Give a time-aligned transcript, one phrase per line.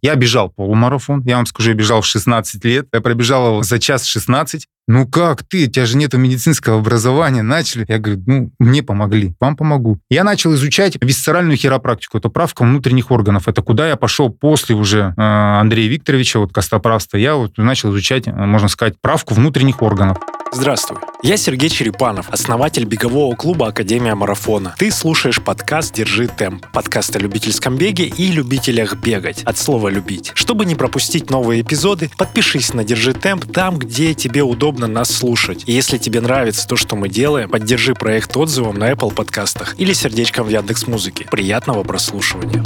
[0.00, 3.78] Я бежал полумарафон, я вам скажу, я бежал в 16 лет, я пробежал его за
[3.78, 4.66] час 16.
[4.88, 7.84] Ну как ты, у тебя же нет медицинского образования, начали.
[7.88, 9.98] Я говорю, ну, мне помогли, вам помогу.
[10.08, 13.48] Я начал изучать висцеральную хиропрактику, это правка внутренних органов.
[13.48, 18.28] Это куда я пошел после уже э, Андрея Викторовича, вот костоправства, я вот начал изучать,
[18.28, 20.16] э, можно сказать, правку внутренних органов.
[20.50, 24.74] Здравствуй, я Сергей Черепанов, основатель бегового клуба Академия Марафона.
[24.78, 30.32] Ты слушаешь подкаст «Держи темп», подкаст о любительском беге и любителях бегать, от слова «любить».
[30.34, 35.64] Чтобы не пропустить новые эпизоды, подпишись на «Держи темп» там, где тебе удобно нас слушать.
[35.66, 39.92] И если тебе нравится то, что мы делаем, поддержи проект отзывом на Apple подкастах или
[39.92, 41.26] сердечком в Яндекс Музыке.
[41.30, 42.64] Приятного прослушивания.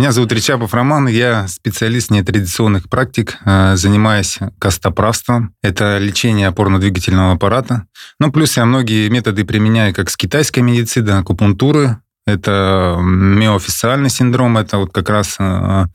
[0.00, 5.54] Меня зовут Ричапов Роман, я специалист нетрадиционных практик, э, занимаюсь костоправством.
[5.60, 7.86] Это лечение опорно-двигательного аппарата.
[8.20, 11.98] Ну, плюс я многие методы применяю как с китайской медицины, акупунктуры.
[12.26, 15.86] Это миофисциальный синдром, это вот как раз э,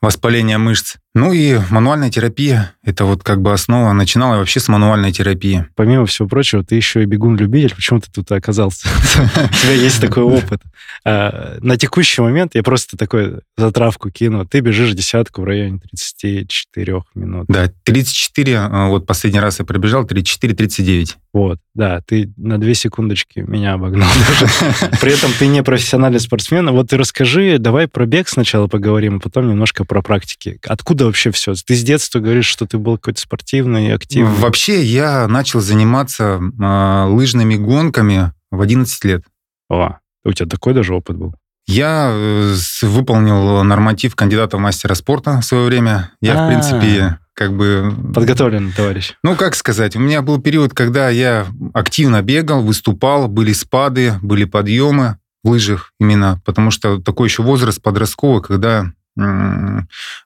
[0.00, 0.96] воспаление мышц.
[1.18, 3.92] Ну и мануальная терапия– это вот как бы основа.
[3.92, 5.66] Начинала я вообще с мануальной терапии.
[5.74, 7.74] Помимо всего прочего, ты еще и бегун-любитель.
[7.74, 8.88] Почему ты тут оказался?
[9.16, 10.62] У тебя есть такой опыт.
[11.04, 14.46] А, на текущий момент я просто такой затравку кину.
[14.46, 17.46] Ты бежишь десятку в районе 34 минут.
[17.48, 21.16] Да, 34, а, вот последний раз я пробежал, 34-39.
[21.32, 24.52] Вот, да, ты на две секундочки меня обогнал даже.
[25.00, 26.70] При этом ты не профессиональный спортсмен.
[26.70, 30.60] Вот ты расскажи, давай про бег сначала поговорим, а потом немножко про практики.
[30.64, 31.54] Откуда вообще все?
[31.54, 34.32] Ты с детства говоришь, что ты был какой-то спортивный, активный.
[34.36, 39.24] Вообще я начал заниматься э, лыжными гонками в 11 лет.
[39.68, 41.34] О, у тебя такой даже опыт был?
[41.66, 46.12] Я э, выполнил норматив кандидата в мастера спорта в свое время.
[46.20, 46.42] Я, А-а-а.
[46.42, 46.48] в а.
[46.48, 47.94] принципе, как бы...
[48.14, 49.14] Подготовленный товарищ.
[49.22, 54.44] Ну, как сказать, у меня был период, когда я активно бегал, выступал, были спады, были
[54.44, 58.92] подъемы в лыжах именно, потому что такой еще возраст подростковый, когда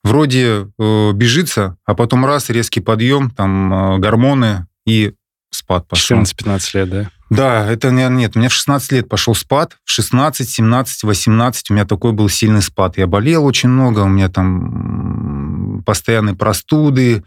[0.02, 5.14] вроде э, бежится, а потом раз, резкий подъем, там э, гормоны и
[5.50, 6.18] спад пошел.
[6.18, 7.10] 14-15 лет, да?
[7.30, 11.74] Да, это нет, у меня в 16 лет пошел спад, в 16, 17, 18 у
[11.74, 12.98] меня такой был сильный спад.
[12.98, 15.41] Я болел очень много, у меня там
[15.82, 17.22] постоянные простуды,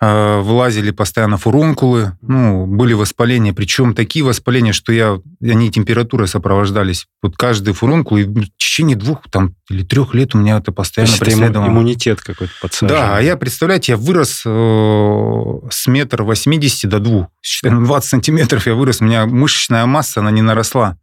[0.00, 7.06] э, вылазили постоянно фурункулы, ну, были воспаления, причем такие воспаления, что я, они температурой сопровождались.
[7.22, 11.12] Вот каждый фурункул, и в течение двух там, или трех лет у меня это постоянно
[11.14, 11.68] То преследовало.
[11.68, 12.88] иммунитет какой-то подсажен.
[12.88, 17.26] Да, а я, представляете, я вырос э, с метра восьмидесяти до двух.
[17.62, 20.96] 20 сантиметров я вырос, у меня мышечная масса, она не наросла.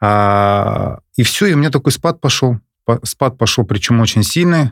[0.00, 2.58] А, и все, и у меня такой спад пошел.
[3.04, 4.70] Спад пошел, причем очень сильный.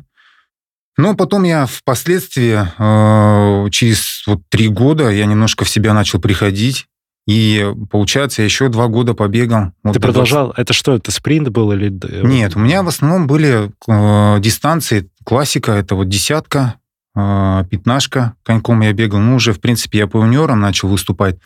[1.01, 6.87] Но потом я впоследствии, э, через вот три года, я немножко в себя начал приходить.
[7.27, 9.73] И, получается, я еще два года побегал.
[9.83, 10.47] Вот Ты продолжал?
[10.47, 10.59] 20...
[10.59, 11.91] Это что, это спринт был или...
[12.23, 15.09] Нет, у меня в основном были э, дистанции.
[15.25, 16.75] Классика, это вот десятка,
[17.17, 18.35] э, пятнашка.
[18.43, 19.21] Коньком я бегал.
[19.21, 21.37] Ну, уже, в принципе, я по юниорам начал выступать.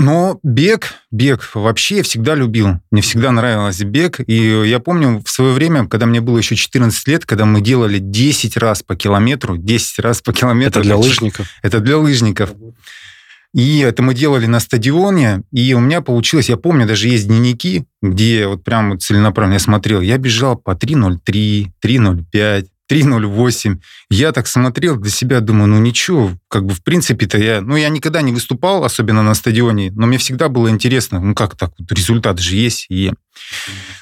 [0.00, 2.80] Но бег, бег вообще я всегда любил.
[2.90, 4.18] Мне всегда нравился бег.
[4.26, 4.34] И
[4.66, 8.56] я помню в свое время, когда мне было еще 14 лет, когда мы делали 10
[8.56, 10.80] раз по километру, 10 раз по километру.
[10.80, 11.46] Это для лыжников?
[11.60, 12.50] Это для лыжников.
[13.52, 17.84] И это мы делали на стадионе, и у меня получилось, я помню, даже есть дневники,
[18.00, 23.78] где вот прям вот целенаправленно я смотрел, я бежал по 3.03, 3.05, 3.08.
[24.10, 27.88] Я так смотрел для себя, думаю, ну ничего, как бы в принципе-то я, ну я
[27.88, 31.92] никогда не выступал, особенно на стадионе, но мне всегда было интересно, ну как так, вот
[31.92, 32.86] результат же есть.
[32.88, 33.12] И,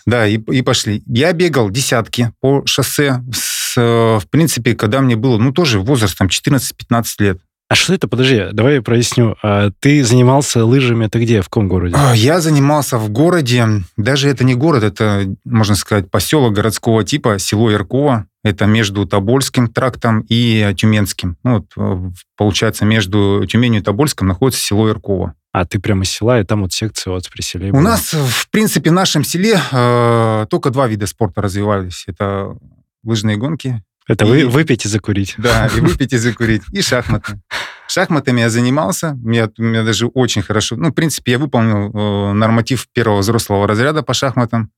[0.06, 1.02] да, и, и пошли.
[1.06, 6.28] Я бегал десятки по шоссе, с, в принципе, когда мне было, ну тоже возраст там
[6.28, 7.38] 14-15 лет.
[7.68, 8.08] А что это?
[8.08, 9.36] Подожди, давай я проясню.
[9.42, 11.94] А ты занимался лыжами, это где, в каком городе?
[11.98, 13.66] А, я занимался в городе,
[13.98, 18.26] даже это не город, это, можно сказать, поселок городского типа, село Яркова.
[18.42, 21.36] Это между Тобольским трактом и Тюменским.
[21.42, 25.34] Ну, вот, э, получается, между Тюменью и Тобольском находится село Яркова.
[25.52, 27.82] А ты прямо из села, и там вот секция вот при селе У была.
[27.82, 32.04] нас, в принципе, в нашем селе э, только два вида спорта развивались.
[32.06, 32.56] Это
[33.02, 35.34] лыжные гонки это и, вы, выпить и закурить.
[35.36, 36.62] Да, и выпить и закурить.
[36.72, 37.40] И шахматы.
[37.90, 39.14] Шахматами я занимался.
[39.14, 40.76] Мне, мне даже очень хорошо...
[40.76, 44.70] Ну, в принципе, я выполнил э, норматив первого взрослого разряда по шахматам.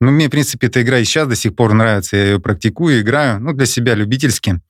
[0.00, 2.16] Ну, мне, в принципе, эта игра и сейчас до сих пор нравится.
[2.16, 3.40] Я ее практикую, играю.
[3.40, 4.60] Ну, для себя любительски.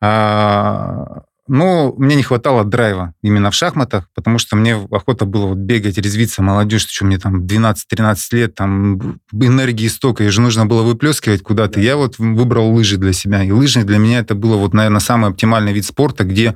[0.00, 5.58] А, но мне не хватало драйва именно в шахматах, потому что мне охота было вот
[5.58, 10.82] бегать, резвиться, молодежь, что мне там 12-13 лет, там энергии столько, ее же нужно было
[10.82, 11.80] выплескивать куда-то.
[11.80, 13.42] Я вот выбрал лыжи для себя.
[13.42, 16.54] И лыжи для меня это было вот, наверное, самый оптимальный вид спорта, где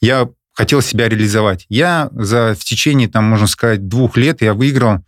[0.00, 1.66] я хотел себя реализовать.
[1.68, 5.00] Я за в течение, там, можно сказать, двух лет я выиграл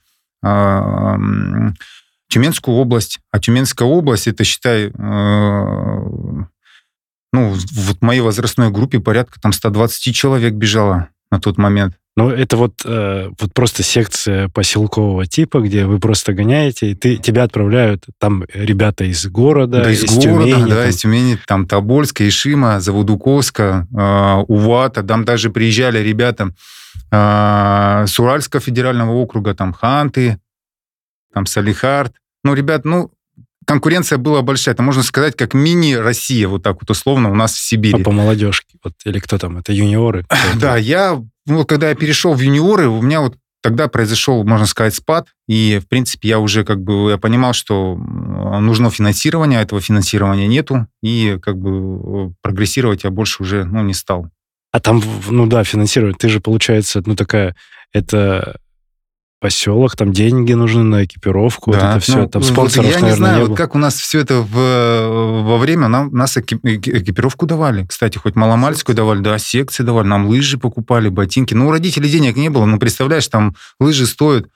[2.29, 3.21] Тюменскую область.
[3.31, 6.01] А Тюменская область, это, считай, э,
[7.37, 11.95] ну, вот в моей возрастной группе порядка там 120 человек бежало на тот момент.
[12.17, 17.17] Ну, это вот, э, вот просто секция поселкового типа, где вы просто гоняете, и ты,
[17.17, 20.71] тебя отправляют там ребята из города, да, из, из города, Тюмени.
[20.71, 20.89] Да, там.
[20.89, 25.03] из Тюмени, там Тобольска, Ишима, Заводуковска, э, Увата.
[25.03, 26.53] Там даже приезжали ребята
[27.13, 30.41] э, с Уральского федерального округа, там Ханты,
[31.35, 32.15] там Салихард.
[32.45, 33.11] Ну, ребят, ну,
[33.67, 34.75] конкуренция была большая.
[34.75, 38.01] Это можно сказать, как мини-Россия, вот так вот условно у нас в Сибири.
[38.01, 40.25] А по молодежке, вот, или кто там, это юниоры?
[40.55, 44.95] Да, я, ну, когда я перешел в юниоры, у меня вот тогда произошел, можно сказать,
[44.95, 49.81] спад, и, в принципе, я уже как бы, я понимал, что нужно финансирование, а этого
[49.81, 54.29] финансирования нету, и как бы прогрессировать я больше уже, ну, не стал.
[54.71, 57.57] А там, ну да, финансировать, ты же, получается, ну, такая,
[57.93, 58.61] это
[59.41, 61.79] поселок, там деньги нужны на экипировку, да.
[61.79, 63.95] вот это все, ну, там спонсоров, Я наверное, не знаю, не вот как у нас
[63.95, 67.87] все это в, во время, нам, нас экипировку давали.
[67.87, 71.55] Кстати, хоть маломальскую давали, да, секции давали, нам лыжи покупали, ботинки.
[71.55, 74.47] Ну, у родителей денег не было, ну, представляешь, там лыжи стоят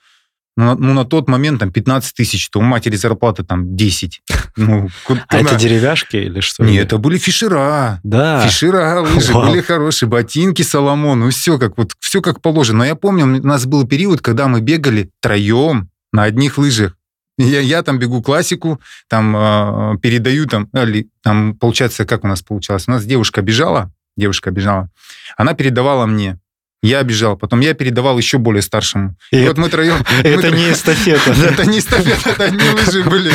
[0.61, 4.23] ну, ну, на тот момент там 15 тысяч, то у матери зарплата там 10.
[4.57, 4.89] Ну,
[5.29, 6.65] а это деревяшки или что?
[6.65, 8.01] Нет, это были фишера.
[8.03, 8.47] Да.
[8.47, 12.81] Фишера, лыжи были хорошие, ботинки Соломон, ну все как, вот, все как положено.
[12.81, 16.95] Но я помню, у нас был период, когда мы бегали троем на одних лыжах.
[17.39, 22.43] Я, я там бегу классику, там э, передаю, там, или, там, получается, как у нас
[22.43, 22.87] получалось?
[22.87, 24.91] У нас девушка бежала, девушка бежала,
[25.39, 26.39] она передавала мне.
[26.83, 29.17] Я бежал, потом я передавал еще более старшему.
[29.31, 29.97] И, и вот мы троем...
[30.25, 31.33] Это не эстафета.
[31.33, 33.33] Это не эстафета, это одни лыжи были.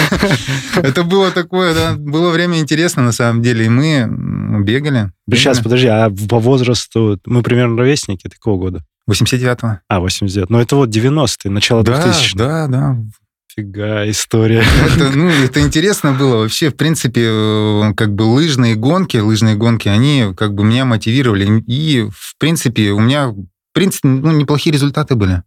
[0.76, 5.12] Это было такое, да, было время интересно на самом деле, и мы бегали.
[5.32, 8.84] Сейчас, подожди, а по возрасту мы примерно ровесники такого года?
[9.08, 9.80] 89-го.
[9.88, 12.98] А, 89 Ну, это вот 90-е, начало 2000 Да, да, да.
[13.56, 14.64] Фига, история.
[14.86, 16.42] Это, ну, это интересно было.
[16.42, 21.64] Вообще, в принципе, э, как бы лыжные гонки, лыжные гонки, они как бы меня мотивировали.
[21.66, 25.44] И, в принципе, у меня, в принципе, ну, неплохие результаты были.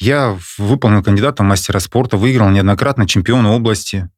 [0.00, 4.10] Я выполнил кандидата мастера спорта, выиграл неоднократно чемпиона области.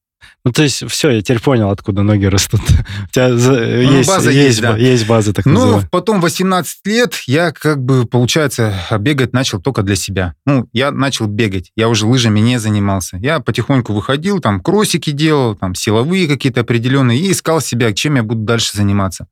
[0.44, 2.60] Ну, то есть, все, я теперь понял, откуда ноги растут.
[3.04, 4.76] У тебя ну, есть, база есть, есть, да.
[4.76, 9.96] есть база, так Ну, потом 18 лет я, как бы, получается, бегать начал только для
[9.96, 10.34] себя.
[10.44, 13.16] Ну, я начал бегать, я уже лыжами не занимался.
[13.16, 18.22] Я потихоньку выходил, там, кроссики делал, там, силовые какие-то определенные, и искал себя, чем я
[18.22, 19.26] буду дальше заниматься.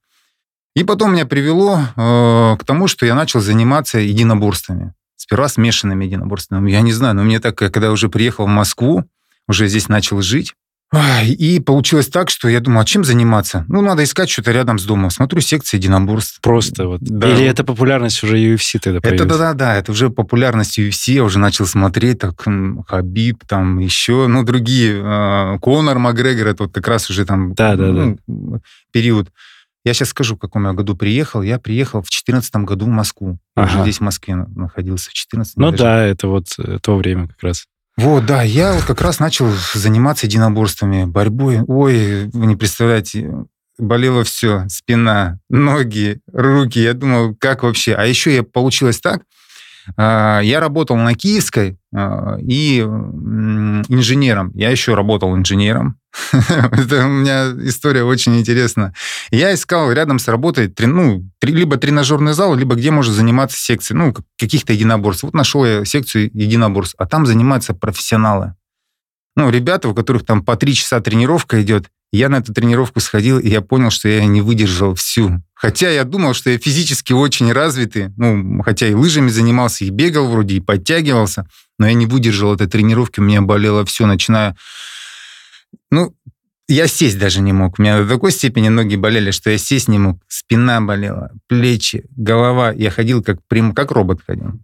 [0.75, 4.95] И потом меня привело э, к тому, что я начал заниматься единоборствами.
[5.17, 6.71] Сперва смешанными единоборствами.
[6.71, 9.05] Я не знаю, но мне так, когда уже приехал в Москву,
[9.47, 10.55] уже здесь начал жить,
[11.25, 13.65] и получилось так, что я думал, а чем заниматься?
[13.69, 15.11] Ну, надо искать что-то рядом с домом.
[15.11, 16.41] Смотрю секции единоборств.
[16.43, 17.01] Просто вот.
[17.01, 17.29] Да.
[17.31, 19.27] Или это популярность уже UFC тогда появилась?
[19.27, 21.13] Это да-да-да, это уже популярность UFC.
[21.13, 22.43] Я уже начал смотреть, так,
[22.87, 25.01] Хабиб, там еще, ну, другие.
[25.03, 28.61] Э, Конор Макгрегор, это вот как раз уже там да, да, ну, да.
[28.93, 29.29] период.
[29.85, 31.43] Я сейчас скажу, в каком я году приехал.
[31.43, 33.39] Я приехал в 2014 году в Москву.
[33.57, 33.73] Я ага.
[33.73, 35.83] уже здесь в Москве находился в 2014 Ну даже.
[35.83, 37.67] да, это вот э, то время как раз.
[37.97, 41.61] Вот, да, я вот как раз начал заниматься единоборствами, борьбой.
[41.67, 43.31] Ой, вы не представляете,
[43.79, 46.79] болело все, спина, ноги, руки.
[46.79, 47.95] Я думал, как вообще?
[47.95, 49.23] А еще я получилось так,
[49.97, 54.53] а, я работал на Киевской а, и инженером.
[54.55, 55.99] Я еще работал инженером.
[56.33, 58.93] Это у меня история очень интересна.
[59.31, 64.15] Я искал рядом с работой ну, либо тренажерный зал, либо где можно заниматься секцией, ну,
[64.39, 65.23] каких-то единоборств.
[65.23, 68.55] Вот нашел я секцию единоборств, а там занимаются профессионалы.
[69.37, 73.39] Ну, ребята, у которых там по три часа тренировка идет, я на эту тренировку сходил,
[73.39, 75.43] и я понял, что я не выдержал всю.
[75.55, 80.29] Хотя я думал, что я физически очень развитый, ну, хотя и лыжами занимался, и бегал
[80.29, 84.57] вроде, и подтягивался, но я не выдержал этой тренировки, у меня болело все, начиная...
[85.91, 86.15] Ну,
[86.69, 87.79] я сесть даже не мог.
[87.79, 90.23] У меня до такой степени ноги болели, что я сесть не мог.
[90.29, 92.73] Спина болела, плечи, голова.
[92.73, 94.61] Я ходил как, прям, как робот ходил.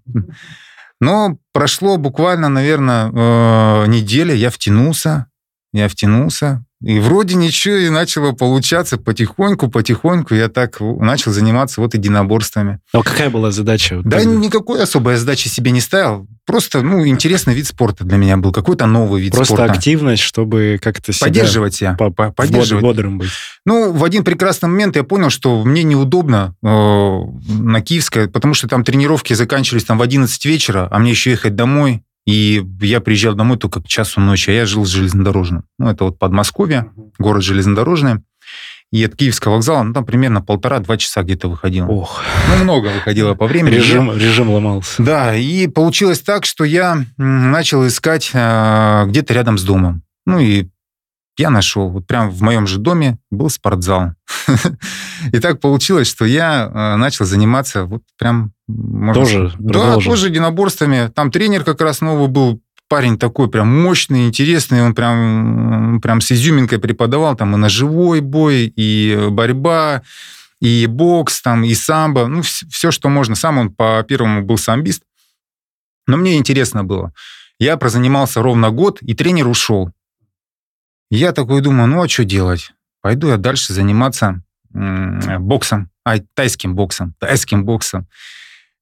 [1.00, 5.26] Но прошло буквально, наверное, э, неделя, я втянулся,
[5.72, 10.34] я втянулся, и вроде ничего и начало получаться потихоньку, потихоньку.
[10.34, 12.78] Я так начал заниматься вот единоборствами.
[12.92, 14.00] А какая была задача?
[14.04, 16.28] Да никакой особой задачи себе не ставил.
[16.46, 18.52] Просто, ну, интересный вид спорта для меня был.
[18.52, 19.64] Какой-то новый вид Просто спорта.
[19.64, 21.26] Просто активность, чтобы как-то себя...
[21.26, 21.94] Поддерживать себя.
[21.94, 22.82] По -по поддерживать.
[22.82, 23.28] Бодрым быть.
[23.66, 28.66] Ну, в один прекрасный момент я понял, что мне неудобно э, на Киевской, потому что
[28.66, 32.02] там тренировки заканчивались там в 11 вечера, а мне еще ехать домой.
[32.28, 35.64] И я приезжал домой только к часу ночи, а я жил в железнодорожном.
[35.78, 38.16] Ну, это вот Подмосковье, город железнодорожный.
[38.92, 41.86] И от Киевского вокзала, ну, там примерно полтора-два часа где-то выходило.
[41.86, 42.22] Ох.
[42.50, 43.76] Ну, много выходило по времени.
[43.76, 45.02] Режим, режим ломался.
[45.02, 50.02] Да, и получилось так, что я начал искать э, где-то рядом с домом.
[50.26, 50.68] Ну, и
[51.38, 54.12] я нашел, вот прям в моем же доме был спортзал.
[55.32, 58.52] И так получилось, что я э, начал заниматься вот прям...
[59.14, 61.10] Тоже Да, тоже единоборствами.
[61.14, 66.32] Там тренер как раз новый был, парень такой прям мощный, интересный, он прям, прям с
[66.32, 70.02] изюминкой преподавал там и ножевой бой, и борьба,
[70.60, 73.34] и бокс, там, и самбо, ну, все, что можно.
[73.36, 75.02] Сам он по первому был самбист.
[76.06, 77.12] Но мне интересно было.
[77.60, 79.92] Я прозанимался ровно год, и тренер ушел.
[81.10, 82.72] Я такой думаю, ну а что делать?
[83.00, 88.06] Пойду я дальше заниматься боксом, а, тайским боксом, тайским боксом.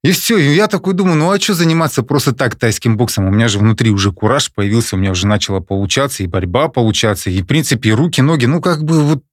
[0.03, 3.27] И все, и я такой думаю, ну а что заниматься просто так тайским боксом?
[3.27, 7.31] У меня же внутри уже кураж появился, у меня уже начало получаться, и борьба получаться,
[7.31, 9.25] и, в принципе, и руки, ноги, ну как бы вот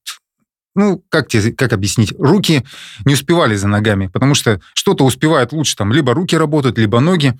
[0.76, 2.64] ну, как тебе, как объяснить, руки
[3.04, 7.34] не успевали за ногами, потому что что-то успевает лучше, там, либо руки работают, либо ноги.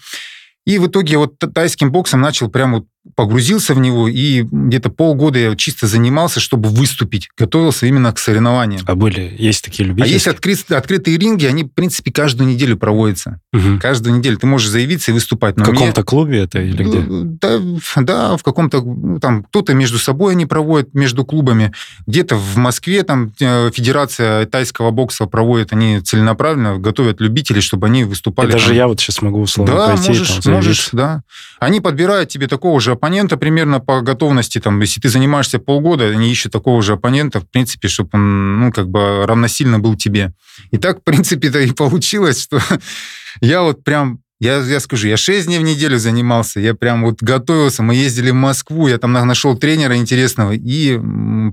[0.65, 5.39] И в итоге вот тайским боксом начал прям вот погрузился в него, и где-то полгода
[5.39, 7.29] я чисто занимался, чтобы выступить.
[7.37, 8.83] Готовился именно к соревнованиям.
[8.87, 10.11] А были, есть такие любители?
[10.11, 13.41] А есть открыт, открытые ринги, они, в принципе, каждую неделю проводятся.
[13.53, 13.79] Угу.
[13.81, 15.57] Каждую неделю ты можешь заявиться и выступать.
[15.57, 16.05] Но в каком-то мне...
[16.05, 17.03] клубе это или где?
[17.41, 17.59] Да,
[17.97, 21.73] да в каком-то, ну, там, кто-то между собой они проводят, между клубами.
[22.07, 28.05] Где-то в Москве там э, Федерация тайского бокса проводит, они целенаправленно готовят любителей, чтобы они
[28.05, 28.49] выступали.
[28.49, 28.77] И даже там.
[28.77, 31.23] я вот сейчас могу условно да, пойти можешь, там, можешь, да.
[31.61, 36.31] Они подбирают тебе такого же оппонента примерно по готовности, там, если ты занимаешься полгода, они
[36.31, 40.33] ищут такого же оппонента, в принципе, чтобы он, ну, как бы равносильно был тебе.
[40.71, 42.63] И так, в принципе, это и получилось, что
[43.43, 47.23] я вот прям я, я скажу, я 6 дней в неделю занимался, я прям вот
[47.23, 50.99] готовился, мы ездили в Москву, я там нашел тренера интересного, и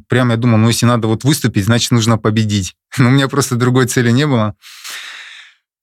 [0.07, 2.75] прям я думал, ну, если надо вот выступить, значит, нужно победить.
[2.97, 4.55] Но у меня просто другой цели не было.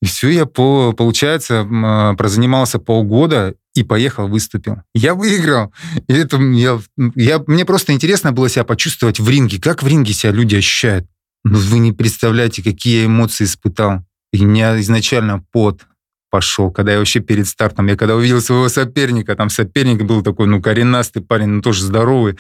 [0.01, 4.83] И все, я, по, получается, а, прозанимался полгода и поехал, выступил.
[4.95, 5.73] Я выиграл.
[6.09, 6.81] И это я,
[7.15, 9.61] я, мне просто интересно было себя почувствовать в ринге.
[9.61, 11.07] Как в ринге себя люди ощущают?
[11.45, 14.05] Ну, вы не представляете, какие я эмоции испытал.
[14.33, 15.83] И меня изначально пот
[16.31, 20.47] пошел, когда я вообще перед стартом, я когда увидел своего соперника, там соперник был такой,
[20.47, 22.37] ну, коренастый парень, ну, тоже здоровый.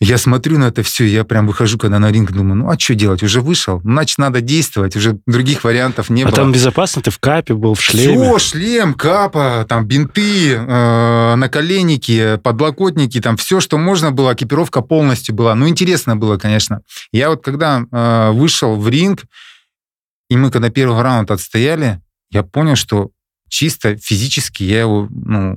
[0.00, 2.94] Я смотрю на это все, я прям выхожу, когда на ринг, думаю, ну а что
[2.94, 6.34] делать, уже вышел, ну, значит, надо действовать, уже других вариантов не а было.
[6.34, 8.16] А там безопасно, ты в капе был, в шлеме?
[8.16, 15.34] Все, шлем, капа, там бинты, э, наколенники, подлокотники, там все, что можно было, экипировка полностью
[15.34, 15.54] была.
[15.54, 16.82] Ну, интересно было, конечно.
[17.12, 19.24] Я вот когда э, вышел в ринг,
[20.28, 22.00] и мы когда первый раунд отстояли,
[22.30, 23.10] я понял, что
[23.48, 25.56] чисто физически я его, ну,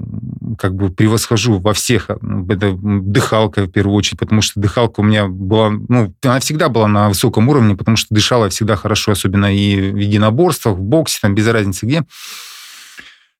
[0.57, 2.09] как бы превосхожу во всех.
[2.09, 6.87] Это дыхалка, в первую очередь, потому что дыхалка у меня была, ну, она всегда была
[6.87, 11.19] на высоком уровне, потому что дышала я всегда хорошо, особенно и в единоборствах, в боксе,
[11.21, 12.03] там, без разницы где.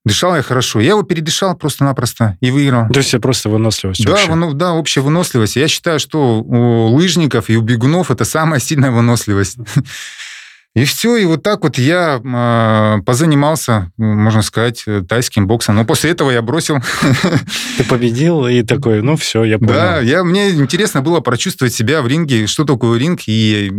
[0.06, 0.80] Дышал я хорошо.
[0.80, 2.88] Я его передышал просто-напросто и выиграл.
[2.90, 4.54] То есть просто выносливость Да, вообще.
[4.56, 5.58] да, общая выносливость.
[5.58, 9.58] Я считаю, что у лыжников и у бегунов это самая сильная выносливость.
[10.76, 15.76] И все, и вот так вот я э, позанимался, можно сказать, тайским боксом.
[15.76, 16.78] Но после этого я бросил.
[17.78, 19.74] Ты победил и такой, ну все, я понял.
[19.74, 23.72] Да, я, мне интересно было прочувствовать себя в ринге, что такое ринг, и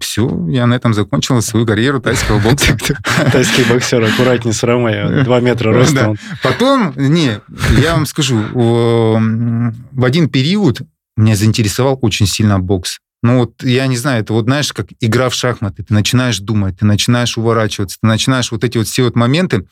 [0.00, 2.78] все, я на этом закончил свою карьеру тайского бокса.
[3.32, 6.14] Тайский боксер, аккуратней с Ромой, два метра роста.
[6.42, 7.40] Потом, не,
[7.82, 10.82] я вам скажу, в один период
[11.16, 12.98] меня заинтересовал очень сильно бокс.
[13.22, 15.82] Ну вот, я не знаю, это вот, знаешь, как игра в шахматы.
[15.82, 19.66] Ты начинаешь думать, ты начинаешь уворачиваться, ты начинаешь вот эти вот все вот моменты.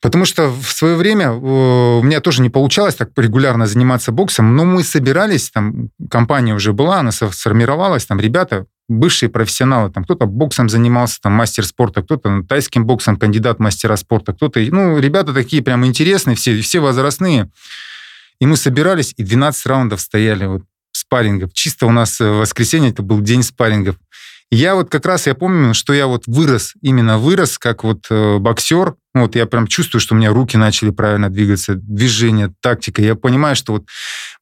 [0.00, 4.64] Потому что в свое время у меня тоже не получалось так регулярно заниматься боксом, но
[4.64, 10.70] мы собирались, там компания уже была, она сформировалась, там ребята, бывшие профессионалы, там кто-то боксом
[10.70, 15.84] занимался, там мастер спорта, кто-то тайским боксом, кандидат мастера спорта, кто-то, ну, ребята такие прям
[15.84, 17.50] интересные, все, все возрастные.
[18.40, 20.46] И мы собирались, и 12 раундов стояли.
[20.46, 21.52] Вот спаррингов.
[21.52, 23.96] Чисто у нас э, в воскресенье это был день спаррингов.
[24.50, 28.38] я вот как раз, я помню, что я вот вырос, именно вырос, как вот э,
[28.38, 28.94] боксер.
[29.12, 33.02] Вот я прям чувствую, что у меня руки начали правильно двигаться, движение, тактика.
[33.02, 33.86] Я понимаю, что вот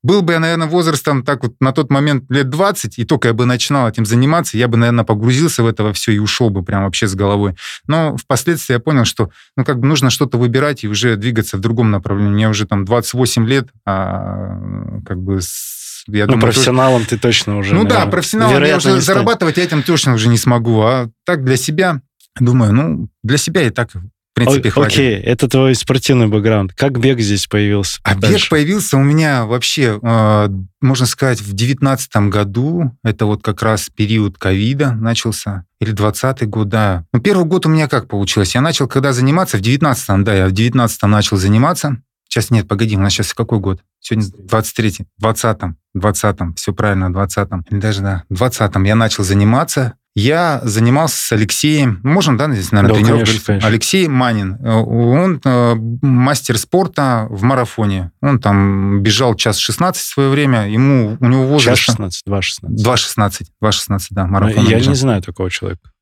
[0.02, 3.34] был бы я, наверное, возрастом так вот на тот момент лет 20, и только я
[3.34, 6.62] бы начинал этим заниматься, я бы, наверное, погрузился в это во все и ушел бы
[6.62, 7.56] прям вообще с головой.
[7.86, 11.60] Но впоследствии я понял, что ну как бы нужно что-то выбирать и уже двигаться в
[11.60, 12.32] другом направлении.
[12.32, 14.58] Мне уже там 28 лет, а
[15.06, 15.78] как бы с
[16.08, 17.10] я ну, думаю, профессионалом тоже...
[17.10, 17.74] ты точно уже.
[17.74, 20.80] Ну наверное, да, профессионалом я уже зарабатывать я этим точно уже не смогу.
[20.80, 22.00] А так для себя,
[22.40, 24.00] думаю, ну, для себя и так, в
[24.34, 24.92] принципе, О- хватит.
[24.92, 26.72] Окей, это твой спортивный бэкграунд.
[26.72, 27.98] Как бег здесь появился?
[28.04, 28.50] А бег Дальше.
[28.50, 30.48] появился у меня вообще, э,
[30.80, 32.96] можно сказать, в девятнадцатом году.
[33.02, 35.64] Это вот как раз период ковида начался.
[35.80, 37.04] Или двадцатый год, да.
[37.12, 38.54] Ну, первый год у меня как получилось?
[38.54, 39.58] Я начал когда заниматься?
[39.58, 42.00] В девятнадцатом, да, я в девятнадцатом начал заниматься.
[42.28, 43.80] Сейчас нет, погоди, у нас сейчас какой год?
[44.00, 47.64] Сегодня 23-й, 20-м, 20-м, все правильно, 20-м.
[47.70, 49.94] Или даже, да, 20-м я начал заниматься.
[50.14, 53.68] Я занимался с Алексеем, можем, да, здесь, наверное, Да, тренировку конечно, конечно.
[53.68, 54.56] Алексей Манин.
[54.60, 58.10] Э, Он э, мастер спорта в марафоне.
[58.20, 60.68] Он там бежал час 16 в свое время.
[60.68, 61.78] Ему, у него возраст...
[61.78, 62.86] Час 16, 2 16.
[62.86, 64.64] 2.16, 2.16, да, Ну, марафон.
[64.64, 64.90] Я бежал.
[64.90, 65.92] не знаю такого человека.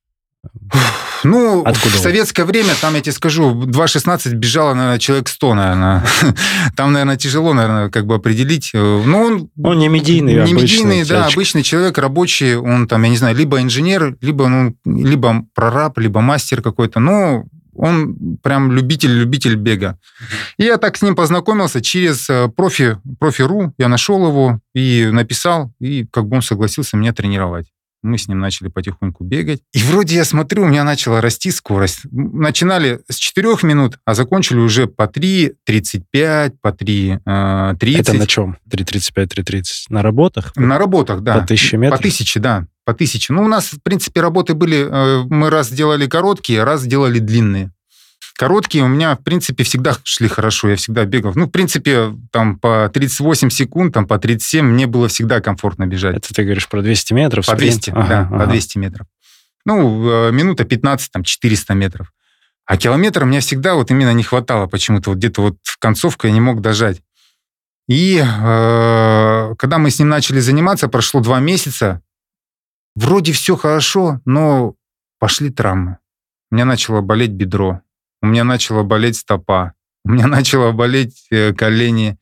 [1.24, 6.06] Ну, Откуда в советское время, там, я тебе скажу, 2.16 бежало, наверное, человек 100, наверное.
[6.76, 8.70] Там, наверное, тяжело, наверное, как бы определить.
[8.74, 9.50] Э, Ну, он...
[9.62, 13.34] Он не медийный, не обычный медийный, да, обычный человек, рабочий, он там, я не знаю,
[13.34, 17.44] либо инженер, либо, ну, либо прораб, либо мастер какой-то, но
[17.76, 19.98] он прям любитель-любитель бега.
[20.58, 25.72] И я так с ним познакомился через э, профи, профи.ру, я нашел его и написал,
[25.78, 27.66] и как бы он согласился меня тренировать.
[28.02, 29.62] Мы с ним начали потихоньку бегать.
[29.72, 32.00] И вроде я смотрю, у меня начала расти скорость.
[32.10, 38.00] Начинали с 4 минут, а закончили уже по 3.35, по 3.30.
[38.00, 38.56] Это на чем?
[38.70, 39.62] 3.35, 3.30?
[39.88, 40.52] На работах?
[40.56, 41.34] На работах, да.
[41.38, 41.98] По 1000 метров?
[41.98, 42.66] По тысяче, да.
[42.84, 43.32] По тысяче.
[43.32, 44.86] Ну, у нас, в принципе, работы были...
[44.88, 47.72] э, Мы раз делали короткие, раз делали длинные.
[48.36, 50.68] Короткие у меня, в принципе, всегда шли хорошо.
[50.68, 51.32] Я всегда бегал.
[51.34, 56.16] Ну, в принципе, там по 38 секунд, там по 37 мне было всегда комфортно бежать.
[56.16, 57.46] Это ты говоришь про 200 метров?
[57.46, 57.74] По спринт?
[57.74, 58.38] 200, Ага, да, ага.
[58.44, 59.06] по 200 метров.
[59.64, 62.12] Ну, э, минута 15, там, 400 метров.
[62.66, 65.10] А километр мне всегда вот именно не хватало почему-то.
[65.10, 67.00] Вот где-то вот в концовку я не мог дожать.
[67.88, 72.02] И э, когда мы с ним начали заниматься, прошло два месяца,
[72.96, 74.74] вроде все хорошо, но
[75.18, 75.98] пошли травмы.
[76.50, 77.80] У меня начало болеть бедро,
[78.26, 79.72] у меня начала болеть стопа,
[80.04, 82.18] у меня начало болеть э, колени.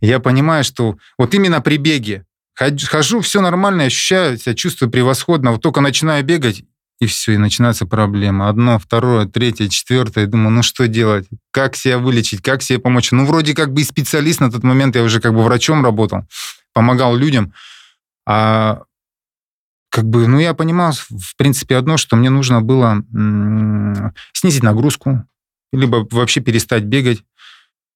[0.00, 2.24] Я понимаю, что вот именно при беге
[2.58, 6.64] хож- хожу, все нормально, ощущаю себя, чувствую превосходно, вот только начинаю бегать,
[7.00, 8.48] и все, и начинается проблема.
[8.48, 10.26] Одно, второе, третье, четвертое.
[10.26, 11.26] Думаю, ну что делать?
[11.50, 12.40] Как себя вылечить?
[12.40, 13.10] Как себе помочь?
[13.12, 16.22] Ну, вроде как бы и специалист на тот момент, я уже как бы врачом работал,
[16.72, 17.52] помогал людям.
[18.26, 18.82] А
[19.90, 23.02] как бы, ну, я понимал, в принципе, одно, что мне нужно было
[24.32, 25.26] снизить нагрузку,
[25.74, 27.22] либо вообще перестать бегать.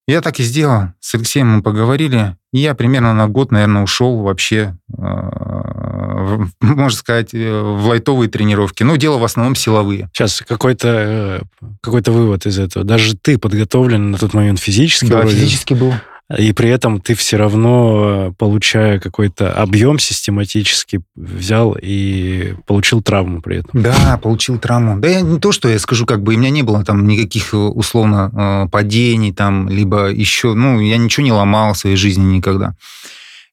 [0.07, 0.93] Я так и сделал.
[1.01, 6.97] С Алексеем мы поговорили, и я примерно на год, наверное, ушел вообще, э, в- можно
[6.99, 8.83] сказать, э, в лайтовые тренировки.
[8.83, 10.09] Ну, дело в основном силовые.
[10.15, 11.41] Сейчас какой-то э,
[11.83, 12.85] какой-то вывод из этого.
[12.87, 15.37] Даже ты подготовлен на тот момент физически, вроде,
[15.75, 15.93] был.
[16.37, 23.41] И при этом ты все равно, э, получая какой-то объем систематически, взял и получил травму
[23.41, 23.83] при этом.
[23.83, 24.99] Да, получил травму.
[25.01, 27.55] Да я не то, что я скажу, как бы, у меня не было там никаких,
[27.55, 32.25] э, условно, э, падений там, либо еще, ну, я ничего не ломал в своей жизни
[32.37, 32.75] никогда.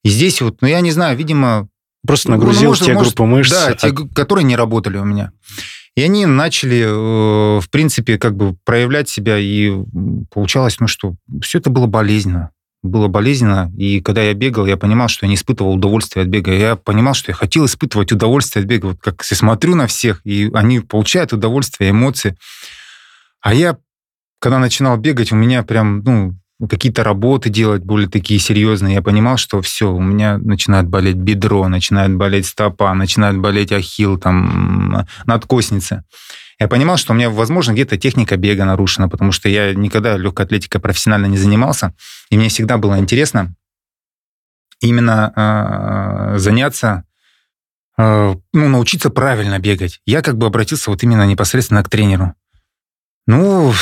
[0.04, 1.68] И здесь вот, ну, я не знаю, видимо,
[2.06, 3.50] Просто Ну, нагрузил может- те может, группы мышц.
[3.50, 5.32] Да, а- те, г- которые не работали у меня.
[5.96, 6.84] И они начали,
[7.60, 9.72] в принципе, как бы проявлять себя, и
[10.32, 12.50] получалось, ну что, все это было болезненно.
[12.86, 16.52] Было болезненно, и когда я бегал, я понимал, что я не испытывал удовольствия от бега.
[16.52, 18.86] Я понимал, что я хотел испытывать удовольствие от бега.
[18.86, 22.36] Вот как я смотрю на всех, и они получают удовольствие, эмоции.
[23.40, 23.76] А я,
[24.40, 26.34] когда начинал бегать, у меня прям, ну,
[26.68, 31.68] какие-то работы делать более такие серьезные, я понимал, что все, у меня начинает болеть бедро,
[31.68, 36.04] начинает болеть стопа, начинает болеть ахилл, там, надкосница.
[36.58, 40.46] Я понимал, что у меня, возможно, где-то техника бега нарушена, потому что я никогда легкой
[40.46, 41.94] атлетикой профессионально не занимался,
[42.30, 43.54] и мне всегда было интересно
[44.80, 45.32] именно
[46.34, 47.04] э, заняться,
[47.98, 50.00] э, ну, научиться правильно бегать.
[50.06, 52.34] Я как бы обратился вот именно непосредственно к тренеру.
[53.28, 53.72] Ну,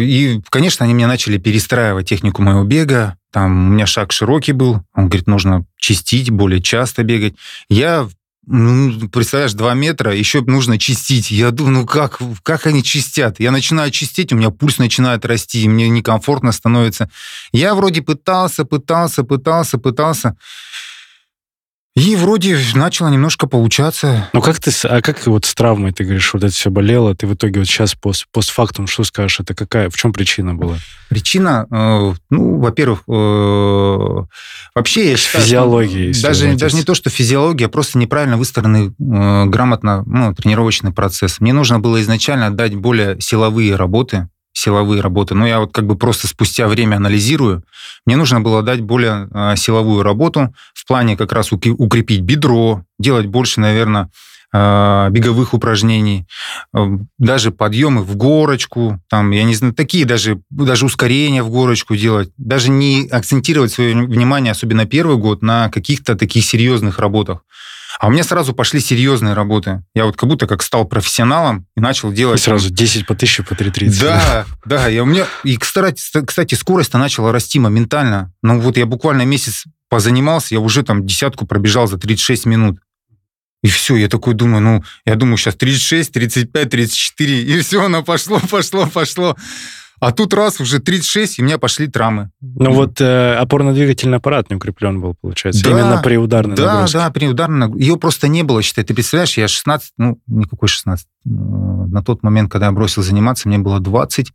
[0.00, 3.16] и, конечно, они мне начали перестраивать технику моего бега.
[3.32, 4.84] Там у меня шаг широкий был.
[4.94, 7.34] Он говорит, нужно чистить, более часто бегать.
[7.68, 8.08] Я,
[8.46, 11.32] ну, представляешь, 2 метра, еще нужно чистить.
[11.32, 13.40] Я думаю, ну как, как они чистят?
[13.40, 17.10] Я начинаю чистить, у меня пульс начинает расти, мне некомфортно становится.
[17.52, 20.36] Я вроде пытался, пытался, пытался, пытался.
[21.96, 24.28] И вроде начало немножко получаться.
[24.34, 27.26] Ну как ты, а как вот с травмой, ты говоришь, вот это все болело, ты
[27.26, 30.76] в итоге вот сейчас пост, постфактум что скажешь, это какая, в чем причина была?
[31.08, 34.24] Причина, э, ну, во-первых, э,
[34.74, 38.36] вообще я считаю, что Физиологией, если даже, даже не то, что физиология, а просто неправильно
[38.36, 41.40] выстроенный э, грамотно ну, тренировочный процесс.
[41.40, 45.34] Мне нужно было изначально дать более силовые работы, силовые работы.
[45.34, 47.62] Но я вот как бы просто спустя время анализирую.
[48.06, 53.26] Мне нужно было дать более э, силовую работу в плане как раз укрепить бедро, делать
[53.26, 54.08] больше, наверное,
[54.54, 56.26] э, беговых упражнений,
[57.18, 62.30] даже подъемы в горочку, там, я не знаю, такие даже, даже ускорения в горочку делать,
[62.38, 67.40] даже не акцентировать свое внимание, особенно первый год, на каких-то таких серьезных работах.
[67.98, 69.82] А у меня сразу пошли серьезные работы.
[69.94, 72.40] Я вот как будто как стал профессионалом и начал делать...
[72.40, 74.00] И сразу 10 по 1000, по 330.
[74.00, 74.88] Да, да.
[74.88, 75.26] Я, у меня...
[75.44, 78.32] И, кстати, скорость-то начала расти моментально.
[78.42, 82.78] Ну вот я буквально месяц позанимался, я уже там десятку пробежал за 36 минут.
[83.62, 88.02] И все, я такой думаю, ну, я думаю, сейчас 36, 35, 34, и все, оно
[88.02, 89.36] пошло, пошло, пошло.
[89.98, 92.30] А тут раз, уже 36, и у меня пошли травмы.
[92.40, 96.98] Ну вот э, опорно-двигательный аппарат не укреплен был, получается, Да, именно при ударной Да, нагрузке.
[96.98, 97.86] да, при ударной нагрузке.
[97.86, 98.84] Ее просто не было, считай.
[98.84, 101.06] Ты представляешь, я 16, ну, никакой 16.
[101.06, 104.32] э, На тот момент, когда я бросил заниматься, мне было 20,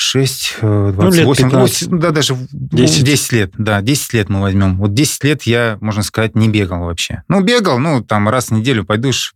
[0.00, 1.88] 6, Ну, 28, лет 15.
[1.90, 3.04] да, даже 10.
[3.04, 3.32] 10.
[3.32, 4.78] лет, да, 10 лет мы возьмем.
[4.78, 7.22] Вот 10 лет я, можно сказать, не бегал вообще.
[7.28, 9.34] Ну, бегал, ну, там раз в неделю пойдешь,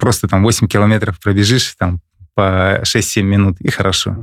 [0.00, 2.00] просто там 8 километров пробежишь, там
[2.34, 4.16] по 6-7 минут, и хорошо.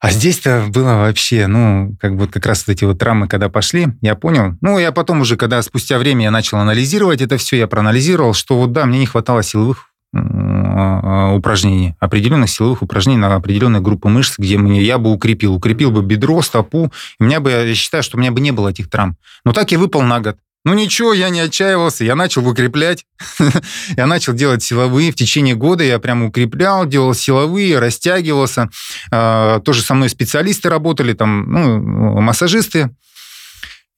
[0.00, 3.88] А здесь-то было вообще, ну, как вот как раз вот эти вот травмы, когда пошли,
[4.00, 4.56] я понял.
[4.62, 8.56] Ну, я потом уже, когда спустя время я начал анализировать это все, я проанализировал, что
[8.56, 14.38] вот да, мне не хватало силовых м, упражнений, определенных силовых упражнений на определенные группы мышц,
[14.38, 15.54] где мне, я бы укрепил.
[15.54, 16.90] Укрепил бы бедро, стопу.
[17.18, 19.18] У меня бы, я считаю, что у меня бы не было этих травм.
[19.44, 20.38] Но так я выпал на год.
[20.64, 23.06] Ну ничего, я не отчаивался, я начал укреплять,
[23.96, 25.10] я начал делать силовые.
[25.10, 28.68] В течение года я прям укреплял, делал силовые, растягивался.
[29.10, 32.90] А, Тоже со мной специалисты работали, там, ну, массажисты.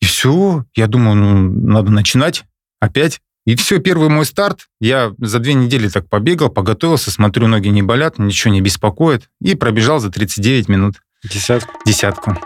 [0.00, 1.34] И все, я думаю, ну,
[1.68, 2.44] надо начинать
[2.80, 3.20] опять.
[3.44, 7.82] И все, первый мой старт, я за две недели так побегал, поготовился, смотрю, ноги не
[7.82, 10.94] болят, ничего не беспокоит, и пробежал за 39 минут
[11.24, 11.72] Десятку.
[11.84, 12.38] десятку.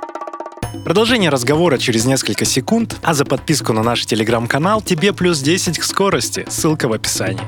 [0.85, 5.83] Продолжение разговора через несколько секунд, а за подписку на наш телеграм-канал тебе плюс 10 к
[5.83, 6.45] скорости.
[6.49, 7.43] Ссылка в описании.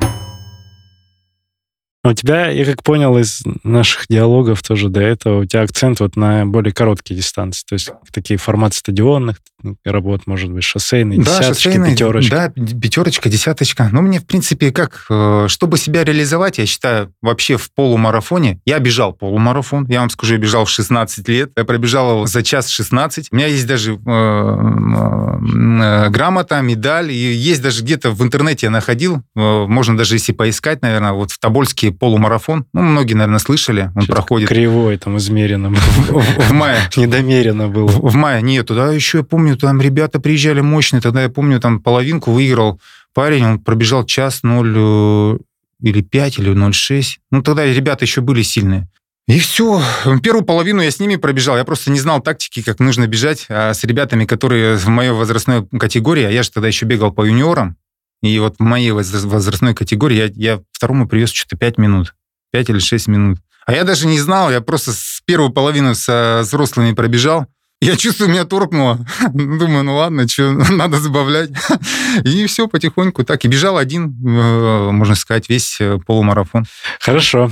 [2.05, 6.17] У тебя, я как понял из наших диалогов тоже до этого, у тебя акцент вот
[6.17, 9.41] на более короткие дистанции, то есть такие форматы стадионных
[9.85, 12.31] работ, может быть, шоссейные, десяточки, шоссейные, пятерочки.
[12.31, 13.89] Да, пятерочка, десяточка.
[13.93, 18.79] Ну, мне, в принципе, как, э, чтобы себя реализовать, я считаю, вообще в полумарафоне, я
[18.79, 22.69] бежал полумарафон, я вам скажу, я бежал в 16 лет, я пробежал его за час
[22.69, 23.29] 16.
[23.33, 28.71] У меня есть даже э, э, грамота, медаль, и есть даже где-то в интернете я
[28.71, 33.91] находил, э, можно даже если поискать, наверное, вот в Тобольске полумарафон, ну, многие, наверное, слышали,
[33.95, 35.79] он Что-то проходит Кривой там измеренно был.
[36.21, 36.79] в, мае.
[36.97, 37.87] Недомеренно было.
[37.87, 41.61] В, в мае нет, туда еще я помню, там ребята приезжали мощные, тогда я помню,
[41.61, 42.81] там половинку выиграл
[43.15, 45.39] парень, он пробежал час 0 э,
[45.81, 47.17] или 5, или 0,6.
[47.31, 48.89] Ну, тогда ребята еще были сильные.
[49.27, 49.83] И все.
[50.23, 51.57] Первую половину я с ними пробежал.
[51.57, 53.45] Я просто не знал тактики, как нужно бежать.
[53.51, 57.25] А с ребятами, которые в моей возрастной категории, а я же тогда еще бегал по
[57.27, 57.77] юниорам,
[58.23, 62.15] и вот в моей возра- возрастной категории я, я второму привез что-то 5 минут.
[62.53, 63.39] 5 или 6 минут.
[63.67, 67.47] А я даже не знал, я просто с первую половину со взрослыми пробежал.
[67.81, 69.07] Я чувствую, меня торкнуло.
[69.33, 71.51] Думаю, ну ладно, что, надо забавлять.
[72.25, 73.45] И все потихоньку так.
[73.45, 76.65] И бежал один, э, можно сказать, весь э, полумарафон.
[77.01, 77.51] Хорошо.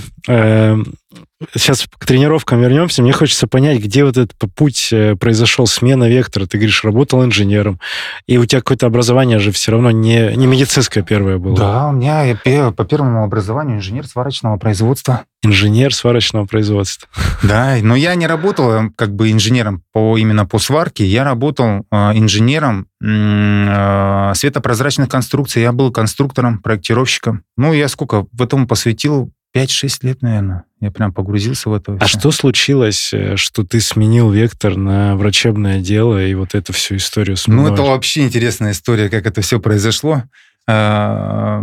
[1.55, 3.03] Сейчас к тренировкам вернемся.
[3.03, 6.47] Мне хочется понять, где вот этот путь э, произошел, смена вектора.
[6.47, 7.79] Ты говоришь, работал инженером,
[8.27, 11.57] и у тебя какое-то образование же все равно не, не медицинское первое было.
[11.57, 15.25] Да, у меня я по первому образованию инженер сварочного производства.
[15.43, 17.09] Инженер сварочного производства.
[17.43, 21.85] Да, но я не работал э, как бы инженером по, именно по сварке, я работал
[21.91, 27.43] э, инженером светопрозрачных конструкций, я был конструктором, проектировщиком.
[27.59, 29.31] Ну, я сколько в этом посвятил?
[29.55, 30.65] 5-6 лет, наверное.
[30.81, 31.97] Я прям погрузился в это.
[32.01, 36.97] А что случилось, э, что ты сменил вектор на врачебное дело и вот эту всю
[36.97, 37.73] историю Ну, смываешь?
[37.75, 40.25] это вообще интересная история, как это все произошло.
[40.69, 41.63] А,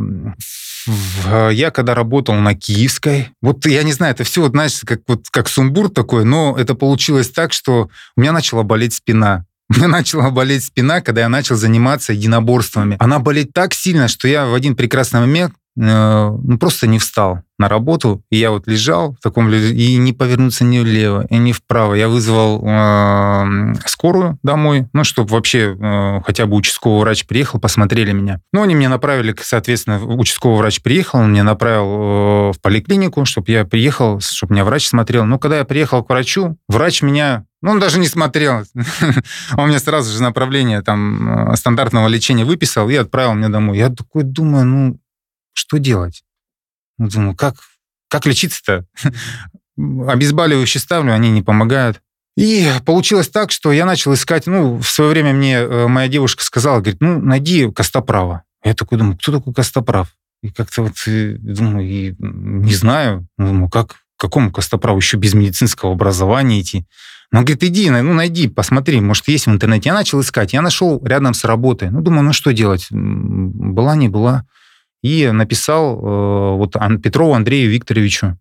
[0.88, 5.02] в- Я когда работал на Киевской, вот я не знаю, это все, вот, знаешь, как,
[5.08, 9.46] вот, как сумбур такой, но это получилось так, что у меня начала болеть спина.
[9.70, 12.98] У меня начала болеть спина, когда я начал заниматься единоборствами.
[13.00, 17.40] Она болит так сильно, что я в один прекрасный момент э, ну, просто не встал
[17.60, 21.52] на работу, и я вот лежал в таком и не повернуться ни влево, и ни
[21.52, 21.94] вправо.
[21.94, 28.12] Я вызвал э, скорую домой, ну, чтобы вообще э, хотя бы участковый врач приехал, посмотрели
[28.12, 28.42] меня.
[28.52, 33.52] Ну, они меня направили, соответственно, участковый врач приехал, он меня направил э, в поликлинику, чтобы
[33.52, 35.26] я приехал, чтобы меня врач смотрел.
[35.26, 38.66] Но когда я приехал к врачу, врач меня ну, он даже не смотрел.
[39.58, 43.78] Он мне сразу же направление там э, стандартного лечения выписал и отправил меня домой.
[43.78, 45.00] Я такой думаю, ну,
[45.54, 46.24] что делать?
[46.98, 47.56] Ну, Думаю, как,
[48.10, 48.86] как лечиться-то?
[49.78, 52.02] Обезболивающие ставлю, они не помогают.
[52.36, 56.44] И получилось так, что я начал искать, ну, в свое время мне э, моя девушка
[56.44, 58.44] сказала, говорит, ну, найди Костоправа.
[58.64, 60.16] Я такой думаю, кто такой Костоправ?
[60.42, 65.94] И как-то вот, э, думаю, и не знаю, думаю, как, какому костоправу еще без медицинского
[65.94, 66.86] образования идти.
[67.32, 69.90] Он говорит, иди, ну, найди, посмотри, может, есть в интернете.
[69.90, 71.90] Я начал искать, я нашел рядом с работой.
[71.90, 72.88] Ну, думаю, ну, что делать?
[72.92, 74.46] Была, не была.
[75.04, 78.38] И написал э, вот Петрову Андрею Викторовичу.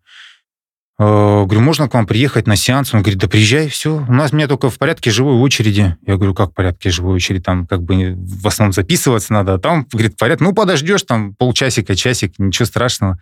[0.98, 2.94] Э, говорю, можно к вам приехать на сеанс?
[2.94, 3.96] Он говорит, да приезжай, все.
[4.08, 5.96] У нас меня только в порядке живой очереди.
[6.06, 7.42] Я говорю, как в порядке живой очереди?
[7.42, 9.54] Там как бы в основном записываться надо.
[9.54, 10.40] А там, говорит, порядок.
[10.40, 13.18] Ну, подождешь там полчасика, часик, ничего страшного.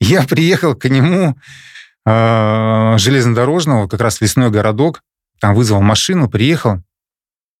[0.00, 1.36] Я приехал к нему,
[2.06, 5.02] э, железнодорожного, как раз лесной городок,
[5.40, 6.82] там вызвал машину, приехал,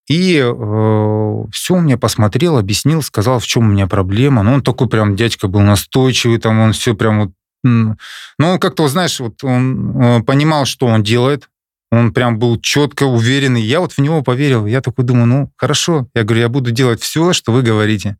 [0.08, 4.42] и э, все мне посмотрел, объяснил, сказал, в чем у меня проблема.
[4.42, 7.30] Ну, он такой прям дядька был настойчивый, там он все прям вот...
[7.64, 7.96] Ну,
[8.38, 11.48] он как-то, знаешь, вот он э, понимал, что он делает,
[11.90, 13.62] он прям был четко уверенный.
[13.62, 14.66] Я вот в него поверил.
[14.66, 16.06] Я такой думаю, ну, хорошо.
[16.14, 18.16] Я говорю, я буду делать все, что вы говорите.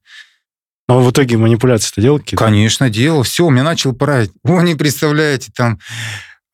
[0.88, 2.42] Но в итоге манипуляции-то делал какие-то?
[2.42, 3.22] Конечно, делал.
[3.22, 4.32] Все, у меня начал править.
[4.42, 5.78] Вы не представляете, там...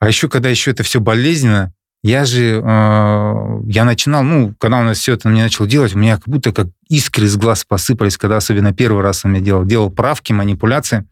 [0.01, 1.73] А еще, когда еще это все болезненно,
[2.05, 5.99] я же, э, я начинал, ну, когда у нас все это мне начал делать, у
[5.99, 9.64] меня как будто как искры из глаз посыпались, когда особенно первый раз он мне делал,
[9.64, 11.07] делал правки, манипуляции.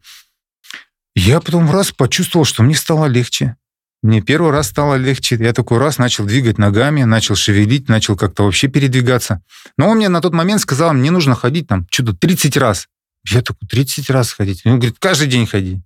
[1.15, 3.55] Я потом раз почувствовал, что мне стало легче.
[4.03, 5.35] Мне первый раз стало легче.
[5.39, 9.41] Я такой раз начал двигать ногами, начал шевелить, начал как-то вообще передвигаться.
[9.79, 12.87] Но он мне на тот момент сказал, мне нужно ходить там что-то 30 раз.
[13.27, 14.61] Я такой, 30 раз ходить?
[14.63, 15.81] Он говорит, каждый день ходи.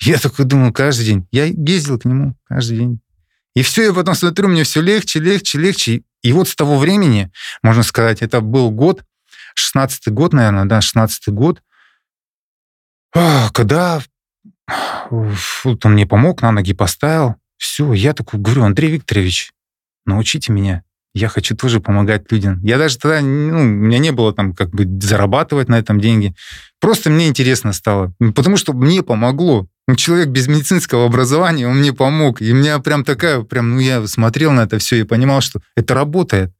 [0.00, 1.26] Я такой думал, каждый день.
[1.32, 3.00] Я ездил к нему каждый день.
[3.54, 6.02] И все, я потом смотрю, мне все легче, легче, легче.
[6.22, 7.30] И вот с того времени,
[7.62, 9.04] можно сказать, это был год,
[9.58, 11.62] 16-й год, наверное, да, 16-й год,
[13.12, 14.02] когда
[15.10, 15.36] он
[15.84, 17.36] мне помог, на ноги поставил.
[17.56, 19.52] Все, я такой говорю, Андрей Викторович,
[20.06, 20.82] научите меня.
[21.14, 22.60] Я хочу тоже помогать людям.
[22.64, 26.34] Я даже тогда, ну, у меня не было там как бы зарабатывать на этом деньги.
[26.80, 28.12] Просто мне интересно стало.
[28.34, 29.68] Потому что мне помогло.
[29.86, 32.40] Ну, человек без медицинского образования, он мне помог.
[32.40, 35.60] И у меня прям такая, прям, ну, я смотрел на это все и понимал, что
[35.76, 36.52] это работает.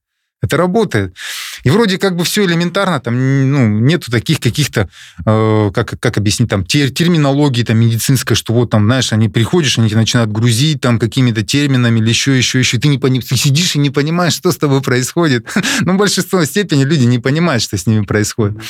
[0.42, 1.16] Это работает.
[1.62, 3.14] И вроде как бы все элементарно, там
[3.50, 4.90] ну, нету таких каких-то,
[5.24, 9.78] э, как, как объяснить, там тер, терминологии там, медицинской, что вот там, знаешь, они приходишь,
[9.78, 12.78] они начинают грузить там какими-то терминами или еще, еще, еще.
[12.78, 13.20] Ты, не пони...
[13.20, 15.46] ты сидишь и не понимаешь, что с тобой происходит.
[15.80, 18.62] Ну, в большинство степени люди не понимают, что с ними происходит.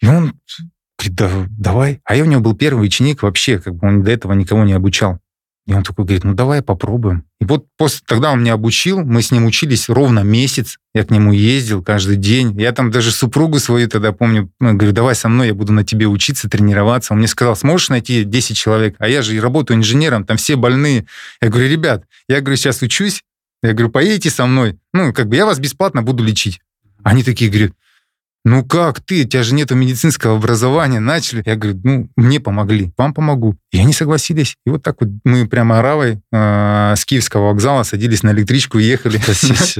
[0.00, 0.34] И он
[1.10, 2.00] говорит, да, давай.
[2.04, 4.72] А я у него был первый ученик вообще, как бы он до этого никого не
[4.72, 5.18] обучал.
[5.64, 7.24] И он такой говорит, ну давай попробуем.
[7.40, 11.10] И вот после, тогда он меня обучил, мы с ним учились ровно месяц, я к
[11.10, 12.60] нему ездил каждый день.
[12.60, 15.84] Я там даже супругу свою тогда помню, ну, говорю, давай со мной, я буду на
[15.84, 17.12] тебе учиться, тренироваться.
[17.12, 18.96] Он мне сказал, сможешь найти 10 человек?
[18.98, 21.06] А я же работаю инженером, там все больные.
[21.40, 23.22] Я говорю, ребят, я говорю, сейчас учусь,
[23.62, 26.60] я говорю, поедете со мной, ну, как бы я вас бесплатно буду лечить.
[27.04, 27.72] Они такие говорят,
[28.44, 31.42] ну как ты, у тебя же нет медицинского образования, начали.
[31.46, 33.56] Я говорю, ну, мне помогли, вам помогу.
[33.70, 34.56] И они согласились.
[34.66, 38.84] И вот так вот мы прямо оравой э, с Киевского вокзала садились на электричку и
[38.84, 39.20] ехали.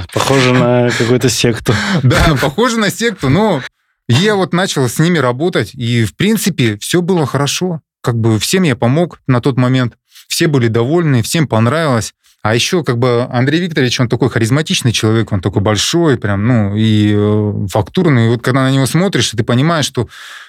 [0.14, 1.75] Похоже на какую-то секту.
[2.03, 3.62] Да, похоже на секту, но
[4.09, 7.81] я вот начал с ними работать, и, в принципе, все было хорошо.
[8.03, 9.94] Как бы всем я помог на тот момент.
[10.29, 12.14] Все были довольны, всем понравилось.
[12.42, 16.74] А еще как бы Андрей Викторович, он такой харизматичный человек, он такой большой, прям, ну,
[16.74, 18.26] и э, фактурный.
[18.26, 20.09] И вот когда на него смотришь, ты понимаешь, что,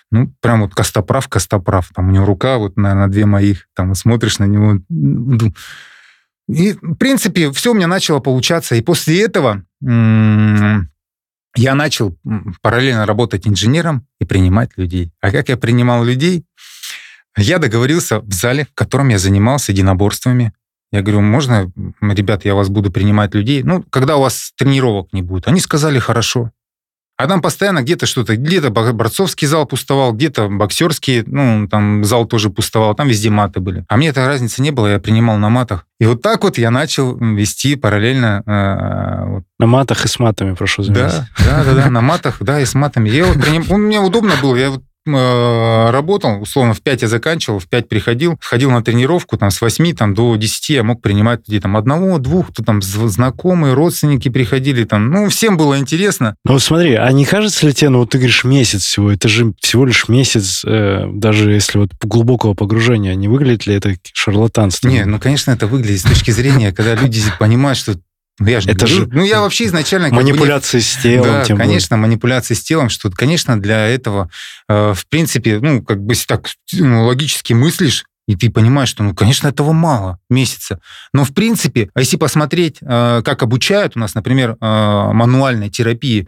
[0.09, 1.89] ну, прям вот Костоправ, Костоправ.
[1.93, 4.79] Там у него рука вот на, на две моих, там смотришь на него.
[6.47, 8.73] И, в принципе, все у меня начало получаться.
[8.73, 9.63] И после этого
[11.55, 12.17] я начал
[12.63, 15.11] параллельно работать инженером и принимать людей.
[15.21, 16.43] А как я принимал людей?
[17.37, 20.53] Я договорился в зале, в котором я занимался единоборствами.
[20.93, 23.63] Я говорю, можно, ребят, я вас буду принимать людей?
[23.63, 25.47] Ну, когда у вас тренировок не будет.
[25.47, 26.51] Они сказали, хорошо.
[27.17, 32.51] А там постоянно где-то что-то, где-то борцовский зал пустовал, где-то боксерский, ну, там зал тоже
[32.51, 33.85] пустовал, там везде маты были.
[33.87, 35.87] А мне этой разницы не было, я принимал на матах.
[35.99, 38.43] И вот так вот я начал вести параллельно.
[38.45, 39.43] Э, вот.
[39.57, 41.21] На матах и с матами, прошу заметить.
[41.39, 43.09] Да, да, да, да, на матах, да, и с матами.
[43.09, 43.63] Я вот приним...
[43.67, 48.37] Мне удобно было, я вот Э, работал, условно, в 5 я заканчивал, в 5 приходил,
[48.39, 52.17] ходил на тренировку, там, с 8 там, до 10 я мог принимать людей, там, одного,
[52.19, 56.35] двух, кто там знакомые, родственники приходили, там, ну, всем было интересно.
[56.45, 59.27] Ну, вот смотри, а не кажется ли тебе, ну, вот ты говоришь месяц всего, это
[59.27, 64.87] же всего лишь месяц, э, даже если вот глубокого погружения, не выглядит ли это шарлатанство?
[64.87, 67.95] Не, ну, конечно, это выглядит с точки зрения, когда люди понимают, что
[68.39, 71.25] ну, я же это говорю, же ну я вообще изначально манипуляции бы, с телом.
[71.27, 72.09] Да, тем конечно, более.
[72.09, 74.29] манипуляции с телом, что, конечно, для этого,
[74.67, 79.13] э, в принципе, ну как бы так ну, логически мыслишь, и ты понимаешь, что, ну,
[79.13, 80.79] конечно, этого мало месяца.
[81.13, 86.27] Но, в принципе, а если посмотреть, э, как обучают у нас, например, э, мануальной терапии,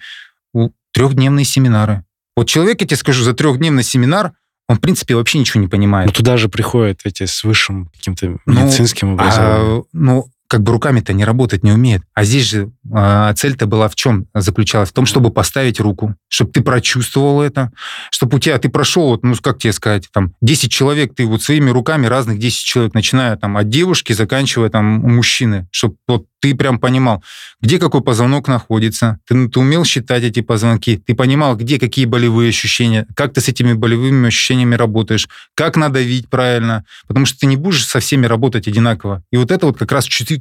[0.96, 2.06] трехдневные семинары.
[2.38, 4.32] Вот человек, я тебе скажу, за трехдневный семинар
[4.68, 6.08] он, в принципе, вообще ничего не понимает.
[6.08, 9.80] Но туда же приходят эти с высшим каким-то медицинским ну, образованием.
[9.80, 12.04] А, ну, как бы руками-то не работать не умеет.
[12.14, 14.90] А здесь же э, цель-то была в чем заключалась?
[14.90, 17.72] В том, чтобы поставить руку, чтобы ты прочувствовал это,
[18.12, 21.42] чтобы у тебя, ты прошел, вот, ну, как тебе сказать, там, 10 человек, ты вот
[21.42, 26.54] своими руками разных 10 человек, начиная там от девушки, заканчивая там мужчины, чтобы вот ты
[26.54, 27.24] прям понимал,
[27.60, 32.50] где какой позвонок находится, ты, ты умел считать эти позвонки, ты понимал, где какие болевые
[32.50, 37.58] ощущения, как ты с этими болевыми ощущениями работаешь, как надавить правильно, потому что ты не
[37.58, 39.24] будешь со всеми работать одинаково.
[39.32, 40.35] И вот это вот как раз чувствительность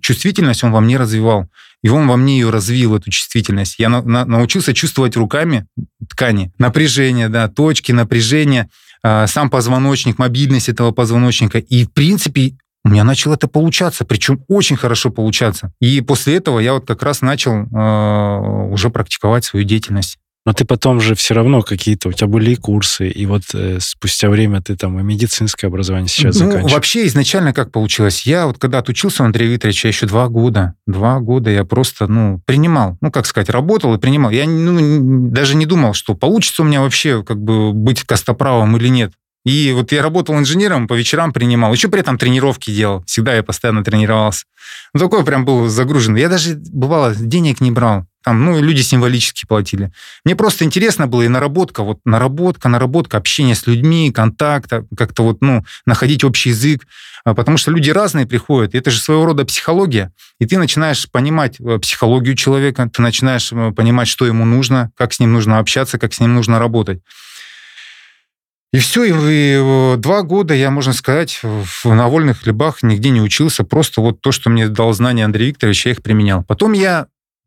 [0.65, 1.49] он во мне развивал.
[1.83, 3.79] И он во мне ее развил, эту чувствительность.
[3.79, 5.67] Я на, на, научился чувствовать руками
[6.09, 8.71] ткани, напряжение, да, точки напряжения,
[9.03, 11.59] э, сам позвоночник, мобильность этого позвоночника.
[11.59, 12.55] И, в принципе,
[12.85, 15.73] у меня начало это получаться, причем очень хорошо получаться.
[15.81, 20.19] И после этого я вот как раз начал э, уже практиковать свою деятельность.
[20.47, 23.79] Но ты потом же все равно какие-то, у тебя были и курсы, и вот э,
[23.81, 26.73] спустя время ты там и медицинское образование сейчас ну, заканчиваешь.
[26.73, 28.27] Вообще изначально как получилось?
[28.27, 32.43] Я вот когда отучился у Андрея Викторовича, еще два года, два года я просто, ну,
[32.45, 34.31] принимал, ну, как сказать, работал и принимал.
[34.31, 38.89] Я ну, даже не думал, что получится у меня вообще как бы быть костоправом или
[38.89, 39.15] нет.
[39.47, 41.73] И вот я работал инженером, по вечерам принимал.
[41.73, 43.05] Еще при этом тренировки делал.
[43.05, 44.45] Всегда я постоянно тренировался.
[44.95, 46.17] Ну, такой прям был загружен.
[46.17, 48.07] Я даже, бывало, денег не брал.
[48.25, 49.93] Там, ну, люди символически платили.
[50.25, 55.43] Мне просто интересно было и наработка, вот наработка, наработка, общение с людьми, контакта, как-то вот,
[55.43, 56.87] ну, находить общий язык.
[57.25, 58.75] А, потому что люди разные приходят.
[58.75, 60.13] И это же своего рода психология.
[60.39, 65.13] И ты начинаешь понимать э, психологию человека, ты начинаешь э, понимать, что ему нужно, как
[65.13, 67.01] с ним нужно общаться, как с ним нужно работать.
[68.75, 71.41] И все, и два года я, можно сказать,
[71.85, 75.87] на вольных хлебах нигде не учился, просто вот то, что мне дал знание Андрей Викторович,
[75.87, 76.43] я их применял.
[76.43, 77.07] Потом я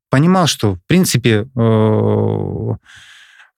[0.10, 2.70] понимал, что, в принципе, э,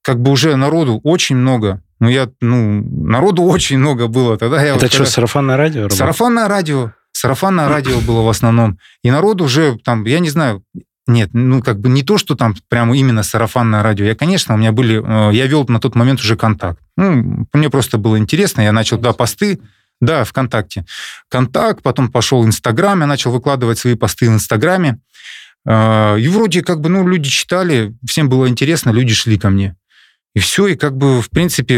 [0.02, 1.82] как бы уже народу очень много.
[2.00, 4.38] Ну, я, ну, народу очень много было.
[4.38, 5.12] Тогда я Это вот, что, когда...
[5.12, 5.82] сарафанное радио?
[5.82, 5.98] Работает?
[5.98, 6.92] Сарафанное радио.
[7.12, 8.80] Сарафанное радио было в основном.
[9.04, 10.64] И народ уже там, я не знаю,
[11.08, 14.06] нет, ну как бы не то, что там прямо именно сарафанное радио.
[14.06, 16.80] Я, конечно, у меня были, э, я вел на тот момент уже контакт.
[16.98, 19.60] Ну, мне просто было интересно, я начал, да, посты,
[20.00, 20.86] да, ВКонтакте.
[21.28, 25.00] Контакт, потом пошел Инстаграм, я начал выкладывать свои посты в Инстаграме.
[25.66, 29.76] Э, и вроде как бы, ну, люди читали, всем было интересно, люди шли ко мне.
[30.36, 31.76] И все, и как бы, в принципе,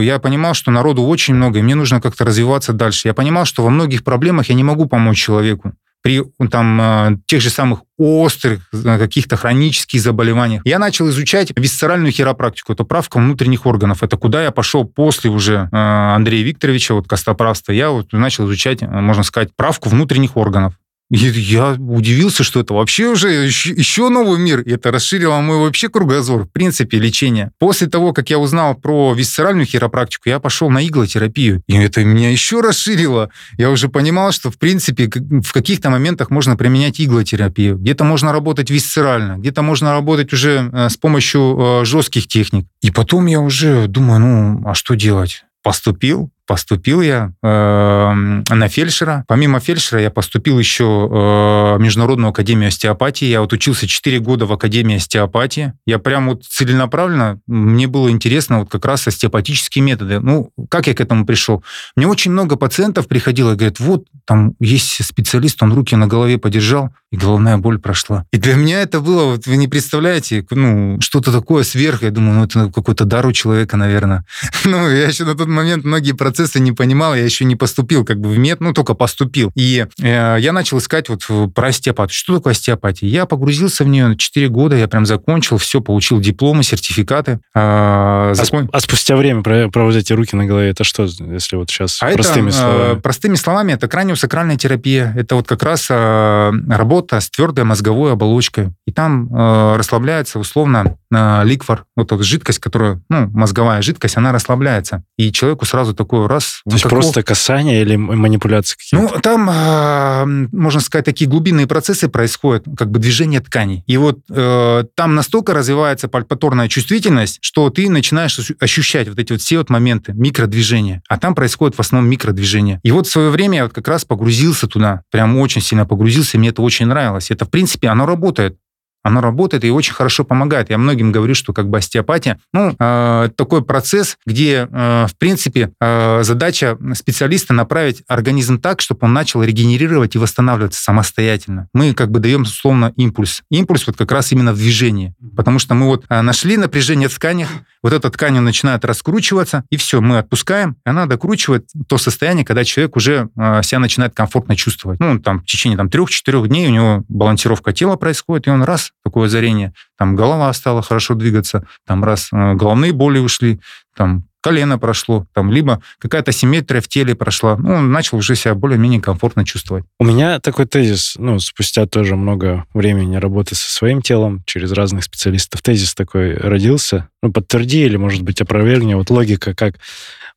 [0.00, 3.08] я понимал, что народу очень много, и мне нужно как-то развиваться дальше.
[3.08, 7.42] Я понимал, что во многих проблемах я не могу помочь человеку при там, э, тех
[7.42, 10.62] же самых острых э, каких-то хронических заболеваниях.
[10.64, 14.02] Я начал изучать висцеральную хиропрактику, это правка внутренних органов.
[14.02, 17.72] Это куда я пошел после уже Андрея Викторовича, вот костоправства.
[17.72, 20.74] Я вот начал изучать, можно сказать, правку внутренних органов.
[21.10, 24.60] И я удивился, что это вообще уже еще новый мир.
[24.60, 27.50] И это расширило мой вообще кругозор, в принципе, лечения.
[27.58, 31.62] После того, как я узнал про висцеральную хиропрактику, я пошел на иглотерапию.
[31.66, 33.30] И это меня еще расширило.
[33.58, 37.76] Я уже понимал, что, в принципе, в каких-то моментах можно применять иглотерапию.
[37.76, 42.66] Где-то можно работать висцерально, где-то можно работать уже э, с помощью э, жестких техник.
[42.82, 45.44] И потом я уже думаю, ну, а что делать?
[45.62, 49.24] Поступил, поступил я э, на фельдшера.
[49.28, 53.26] Помимо фельдшера я поступил еще э, в Международную академию остеопатии.
[53.26, 55.74] Я вот учился 4 года в Академии остеопатии.
[55.86, 60.18] Я прям вот целенаправленно, мне было интересно вот как раз остеопатические методы.
[60.18, 61.62] Ну, как я к этому пришел?
[61.94, 66.90] Мне очень много пациентов приходило говорят, вот, там есть специалист, он руки на голове подержал,
[67.12, 68.24] и головная боль прошла.
[68.32, 72.02] И для меня это было, вот вы не представляете, ну, что-то такое сверх.
[72.02, 74.24] Я думаю, ну, это какой-то дар у человека, наверное.
[74.64, 78.04] Ну, я еще на тот момент многие процессы процесса не понимал, я еще не поступил
[78.04, 79.52] как бы в мед, ну, только поступил.
[79.54, 81.22] И э, я начал искать вот
[81.54, 82.14] про остеопатию.
[82.14, 83.08] Что такое остеопатия?
[83.08, 87.40] Я погрузился в нее 4 года, я прям закончил, все, получил дипломы, сертификаты.
[87.54, 88.70] Э, закон...
[88.72, 92.10] а, а спустя время проводить эти руки на голове, это что, если вот сейчас а
[92.12, 92.96] простыми это, словами?
[92.96, 95.12] Э, простыми словами, это краниосакральная терапия.
[95.16, 98.72] Это вот как раз э, работа с твердой мозговой оболочкой.
[98.86, 104.32] И там э, расслабляется условно э, ликвор, вот эта жидкость, которая, ну, мозговая жидкость, она
[104.32, 105.02] расслабляется.
[105.18, 106.62] И человеку сразу такое раз...
[106.64, 109.14] То есть просто касание или манипуляции какие-то?
[109.14, 113.84] Ну, там, э, можно сказать, такие глубинные процессы происходят, как бы движение тканей.
[113.86, 119.40] И вот э, там настолько развивается пальпаторная чувствительность, что ты начинаешь ощущать вот эти вот
[119.40, 121.02] все вот моменты микродвижения.
[121.08, 122.80] А там происходит в основном микродвижение.
[122.82, 126.38] И вот в свое время я вот как раз погрузился туда, прям очень сильно погрузился,
[126.38, 127.30] мне это очень нравилось.
[127.30, 128.56] Это, в принципе, оно работает.
[129.02, 130.70] Оно работает и очень хорошо помогает.
[130.70, 135.72] Я многим говорю, что как бы остеопатия, ну, э, такой процесс, где, э, в принципе,
[135.80, 141.68] э, задача специалиста направить организм так, чтобы он начал регенерировать и восстанавливаться самостоятельно.
[141.72, 143.42] Мы как бы даем, условно, импульс.
[143.50, 145.14] Импульс вот как раз именно в движении.
[145.36, 147.48] Потому что мы вот э, нашли напряжение в тканях,
[147.82, 152.64] вот эта ткань начинает раскручиваться, и все, мы отпускаем, и она докручивает то состояние, когда
[152.64, 155.00] человек уже э, себя начинает комфортно чувствовать.
[155.00, 158.89] Ну, там, в течение там, трех-четырех дней у него балансировка тела происходит, и он раз,
[159.04, 163.60] такое озарение, там голова стала хорошо двигаться, там раз э, головные боли ушли,
[163.96, 167.56] там колено прошло, там, либо какая-то симметрия в теле прошла.
[167.56, 169.84] Ну, он начал уже себя более-менее комфортно чувствовать.
[169.98, 175.04] У меня такой тезис, ну, спустя тоже много времени работы со своим телом, через разных
[175.04, 177.08] специалистов, тезис такой родился.
[177.22, 178.94] Ну, подтверди или, может быть, опровергни.
[178.94, 179.76] Вот логика как...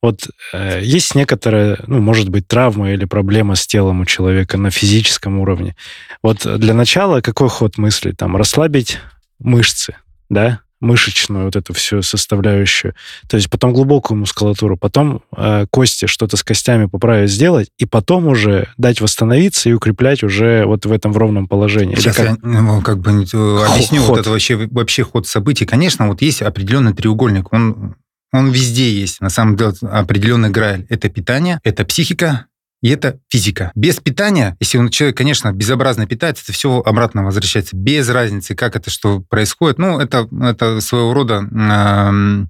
[0.01, 4.71] Вот э, есть некоторая, ну, может быть, травма или проблема с телом у человека на
[4.71, 5.75] физическом уровне.
[6.21, 8.11] Вот для начала какой ход мысли?
[8.11, 8.99] Там, расслабить
[9.39, 9.95] мышцы,
[10.29, 12.93] да, мышечную вот эту всю составляющую,
[13.27, 18.27] то есть потом глубокую мускулатуру, потом э, кости, что-то с костями поправить, сделать, и потом
[18.27, 21.95] уже дать восстановиться и укреплять уже вот в этом в ровном положении.
[21.95, 22.25] Сейчас как...
[22.25, 24.09] я ну, как бы э, объясню ход.
[24.09, 25.65] вот это вообще, вообще ход событий.
[25.65, 27.95] Конечно, вот есть определенный треугольник, он
[28.34, 30.86] он везде есть, на самом деле, определенный грааль.
[30.89, 32.47] Это питание, это психика,
[32.81, 33.71] и это физика.
[33.75, 37.77] Без питания, если он, человек, конечно, безобразно питается, это все обратно возвращается.
[37.77, 39.77] Без разницы, как это что происходит.
[39.77, 42.49] Ну, это, это своего рода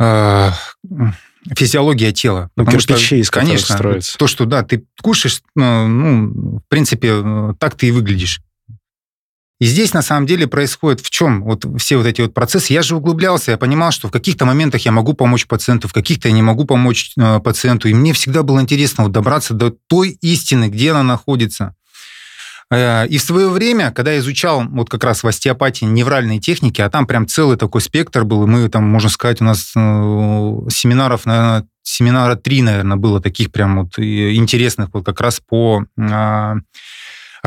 [0.00, 0.50] э, э,
[1.54, 2.48] физиология тела.
[2.56, 4.16] Ну, кирпичи, что, из конечно, строится.
[4.16, 8.40] То, что, да, ты кушаешь, ну, ну, в принципе, так ты и выглядишь.
[9.58, 12.74] И здесь на самом деле происходит в чем вот все вот эти вот процессы.
[12.74, 16.28] Я же углублялся, я понимал, что в каких-то моментах я могу помочь пациенту, в каких-то
[16.28, 17.88] я не могу помочь э, пациенту.
[17.88, 21.74] И мне всегда было интересно вот добраться до той истины, где она находится.
[22.70, 26.82] Э, и в свое время, когда я изучал вот как раз в остеопатии невральные техники,
[26.82, 29.78] а там прям целый такой спектр был, и мы там, можно сказать, у нас э,
[30.68, 36.56] семинаров, наверное, семинара три, наверное, было таких прям вот интересных вот как раз по а,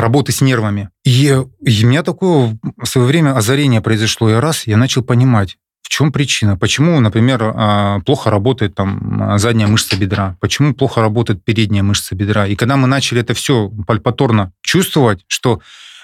[0.02, 0.90] работы с нервами.
[1.04, 1.28] И,
[1.62, 5.90] и у меня такое в свое время озарение произошло, и раз я начал понимать, в
[5.90, 6.56] чем причина?
[6.56, 10.38] Почему, например, а, плохо работает там задняя мышца бедра?
[10.40, 12.46] Почему плохо работает передняя мышца бедра?
[12.46, 15.62] И когда мы начали это все пальпаторно чувствовать, что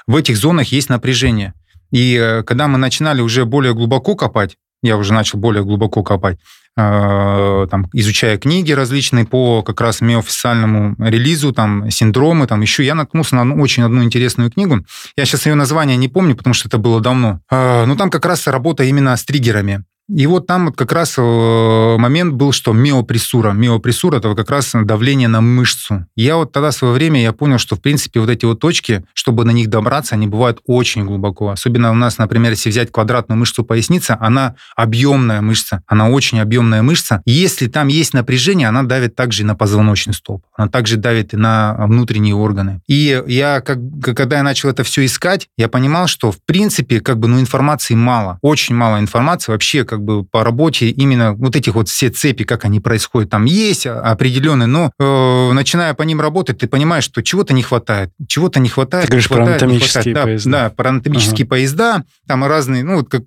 [0.07, 1.53] в этих зонах есть напряжение,
[1.91, 6.39] и э, когда мы начинали уже более глубоко копать, я уже начал более глубоко копать,
[6.75, 13.35] там, изучая книги различные по как раз миофициальному релизу, там, синдромы, там, еще я наткнулся
[13.35, 14.85] на очень одну интересную книгу.
[15.15, 17.39] Я сейчас ее название не помню, потому что это было давно.
[17.49, 19.85] Э, но там как раз работа именно с триггерами.
[20.07, 23.53] И вот там вот как раз э, момент был, что миопрессура.
[23.53, 26.05] Миопрессура– это как раз давление на мышцу.
[26.15, 29.03] Я вот тогда в свое время я понял, что, в принципе, вот эти вот точки,
[29.13, 31.49] чтобы на них добраться, они бывают очень глубоко.
[31.49, 36.83] Особенно у нас, например, если взять квадратную мышцу поясницы, она объемная мышца, она очень объемная
[36.83, 37.23] мышца.
[37.25, 41.33] И если там есть напряжение, она давит также и на позвоночный столб, она также давит
[41.33, 42.81] и на внутренние органы.
[42.87, 47.17] И я, как, когда я начал это все искать, я понимал, что, в принципе, как
[47.17, 51.75] бы, ну, информации мало, очень мало информации вообще, как бы по работе именно вот этих
[51.75, 56.59] вот все цепи, как они происходят, там есть определенные, но э, начиная по ним работать,
[56.59, 59.05] ты понимаешь, что чего-то не хватает, чего-то не хватает.
[59.05, 60.51] Ты говоришь про анатомические Да, поезда.
[60.51, 61.49] Да, про анатомические ага.
[61.49, 63.23] поезда, там разные, ну, вот как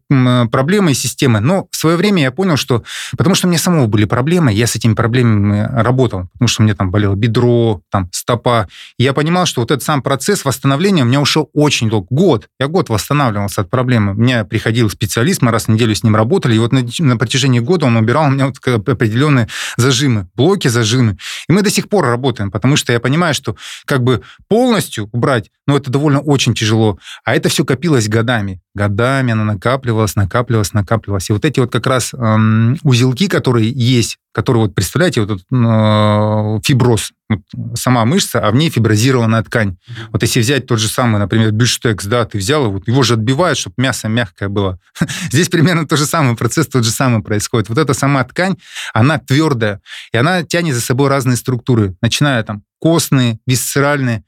[0.50, 1.40] проблемы и системы.
[1.40, 2.82] Но в свое время я понял, что,
[3.16, 6.64] потому что у меня самого были проблемы, я с этими проблемами работал, потому что у
[6.64, 8.68] меня там болело бедро, там стопа.
[8.98, 12.48] И я понимал, что вот этот сам процесс восстановления у меня ушел очень долго, год.
[12.58, 14.12] Я год восстанавливался от проблемы.
[14.12, 17.16] У меня приходил специалист, мы раз в неделю с ним работали, и вот на, на
[17.16, 21.16] протяжении года он убирал у меня вот определенные зажимы, блоки, зажимы.
[21.48, 25.50] И мы до сих пор работаем, потому что я понимаю, что как бы полностью убрать,
[25.66, 26.98] ну, это довольно очень тяжело.
[27.24, 28.60] А это все копилось годами.
[28.74, 31.30] Годами она накапливалась, накапливалась, накапливалась.
[31.30, 35.46] И вот эти вот как раз эм, узелки, которые есть который, вот представляете, вот этот
[35.50, 37.40] э, фиброз, вот
[37.74, 39.76] сама мышца, а в ней фиброзированная ткань.
[40.12, 43.58] Вот если взять тот же самый, например, бюштекс, да, ты взял его, его же отбивают,
[43.58, 44.78] чтобы мясо мягкое было.
[45.30, 47.68] Здесь примерно тот же самый процесс, тот же самый происходит.
[47.68, 48.56] Вот эта сама ткань,
[48.94, 49.80] она твердая,
[50.12, 54.24] и она тянет за собой разные структуры, начиная там костные, висцеральные.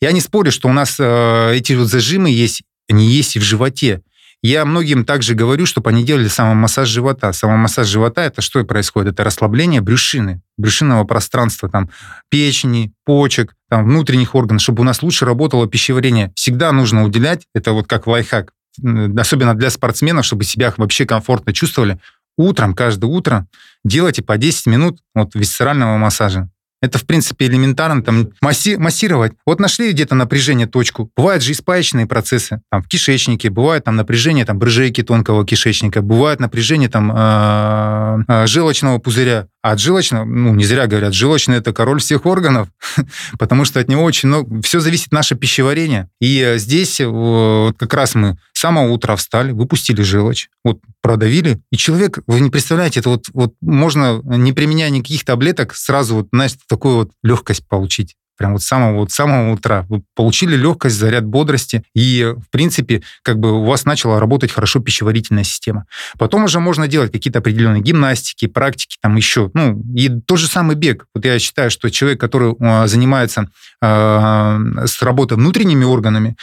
[0.00, 3.42] Я не спорю, что у нас э, эти вот зажимы есть, они есть и в
[3.42, 4.02] животе.
[4.44, 7.32] Я многим также говорю, чтобы они делали самомассаж живота.
[7.32, 9.14] Самомассаж живота– это что происходит?
[9.14, 11.90] Это расслабление брюшины, брюшинного пространства, там,
[12.28, 16.32] печени, почек, там, внутренних органов, чтобы у нас лучше работало пищеварение.
[16.34, 18.52] Всегда нужно уделять, это вот как лайфхак,
[19.16, 22.00] особенно для спортсменов, чтобы себя вообще комфортно чувствовали,
[22.36, 23.46] утром, каждое утро
[23.84, 26.50] делайте по 10 минут вот висцерального массажа.
[26.82, 29.32] Это, в принципе, элементарно, там, масси массировать.
[29.46, 31.10] Вот нашли где-то напряжение, точку.
[31.16, 36.40] Бывают же испаечные процессы, там, в кишечнике, бывает там напряжение, там, брыжейки тонкого кишечника, бывает
[36.40, 39.46] напряжение, там, э -э желчного пузыря.
[39.62, 42.68] От желчного, ну, не зря говорят, желчный– это король всех органов,
[43.38, 44.60] потому что от него очень много...
[44.62, 46.08] Все зависит наше пищеварение.
[46.20, 51.76] И здесь вот как раз мы с самого утра встали, выпустили желчь, вот продавили, и
[51.76, 56.58] человек, вы не представляете, это вот, вот можно, не применяя никаких таблеток, сразу вот, знаете,
[56.68, 59.86] такую вот легкость получить прям вот с самого, вот самого утра.
[59.88, 64.80] Вы получили легкость, заряд бодрости, и, в принципе, как бы у вас начала работать хорошо
[64.80, 65.86] пищеварительная система.
[66.18, 70.74] Потом уже можно делать какие-то определенные гимнастики, практики, там еще, ну, и тот же самый
[70.74, 71.06] бег.
[71.14, 73.48] Вот я считаю, что человек, который э, занимается
[73.80, 76.36] э, с работой внутренними органами,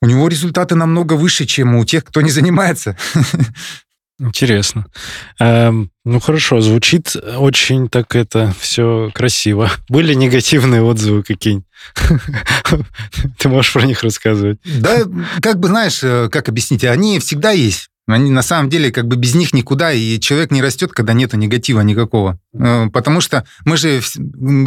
[0.00, 2.96] у него результаты намного выше, чем у тех, кто не занимается.
[4.20, 4.84] Интересно.
[5.38, 9.70] Эм, ну хорошо, звучит очень так это все красиво.
[9.88, 11.66] Были негативные отзывы какие-нибудь?
[13.38, 14.58] Ты можешь про них рассказывать?
[14.64, 15.04] Да,
[15.40, 17.89] как бы знаешь, э, как объяснить, они всегда есть.
[18.14, 21.36] Они на самом деле как бы без них никуда, и человек не растет, когда нету
[21.36, 22.38] негатива никакого.
[22.54, 24.00] Э, потому что мы же,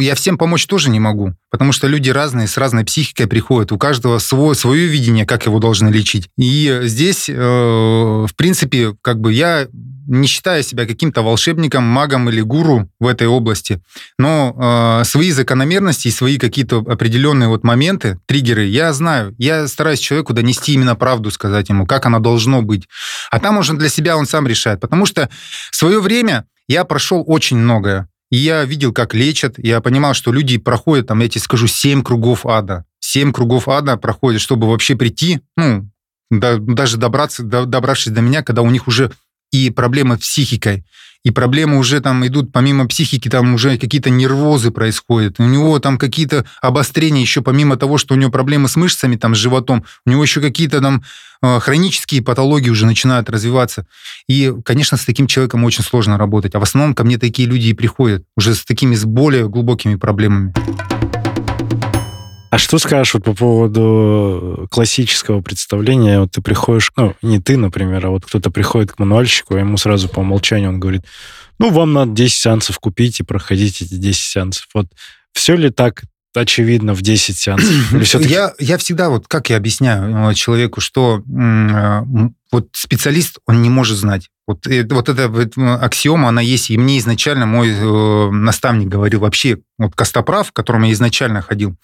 [0.00, 3.78] я всем помочь тоже не могу, потому что люди разные, с разной психикой приходят, у
[3.78, 6.28] каждого свое, свое видение, как его должны лечить.
[6.36, 9.66] И здесь, э, в принципе, как бы я
[10.06, 13.82] не считаю себя каким-то волшебником, магом или гуру в этой области,
[14.18, 19.34] но э, свои закономерности и свои какие-то определенные вот моменты, триггеры, я знаю.
[19.38, 22.88] Я стараюсь человеку донести именно правду, сказать ему, как оно должно быть.
[23.30, 24.80] А там уже для себя он сам решает.
[24.80, 25.28] Потому что
[25.70, 28.08] в свое время я прошел очень многое.
[28.30, 29.58] И я видел, как лечат.
[29.58, 32.84] Я понимал, что люди проходят, там, я тебе скажу, семь кругов ада.
[32.98, 35.88] Семь кругов ада проходят, чтобы вообще прийти, ну,
[36.30, 39.12] да, даже добраться, до, добравшись до меня, когда у них уже
[39.54, 40.84] и проблемы с психикой,
[41.22, 45.96] и проблемы уже там идут, помимо психики, там уже какие-то нервозы происходят, у него там
[45.96, 50.10] какие-то обострения еще, помимо того, что у него проблемы с мышцами, там, с животом, у
[50.10, 51.04] него еще какие-то там
[51.40, 53.86] э, хронические патологии уже начинают развиваться.
[54.28, 56.56] И, конечно, с таким человеком очень сложно работать.
[56.56, 59.94] А в основном ко мне такие люди и приходят, уже с такими, с более глубокими
[59.94, 60.52] проблемами.
[62.54, 66.20] А что скажешь вот по поводу классического представления?
[66.20, 69.76] Вот ты приходишь, ну, не ты, например, а вот кто-то приходит к мануальщику, а ему
[69.76, 71.02] сразу по умолчанию он говорит,
[71.58, 74.68] ну, вам надо 10 сеансов купить и проходить эти 10 сеансов.
[74.72, 74.86] Вот
[75.32, 78.20] все ли так очевидно в 10 сеансов?
[78.20, 82.02] я, я всегда, вот как я объясняю э, человеку, что э,
[82.52, 84.30] вот специалист, он не может знать.
[84.46, 86.70] Вот, э, вот эта вот аксиома, она есть.
[86.70, 91.74] И мне изначально мой э, наставник говорил, вообще, вот Костоправ, к которому я изначально ходил,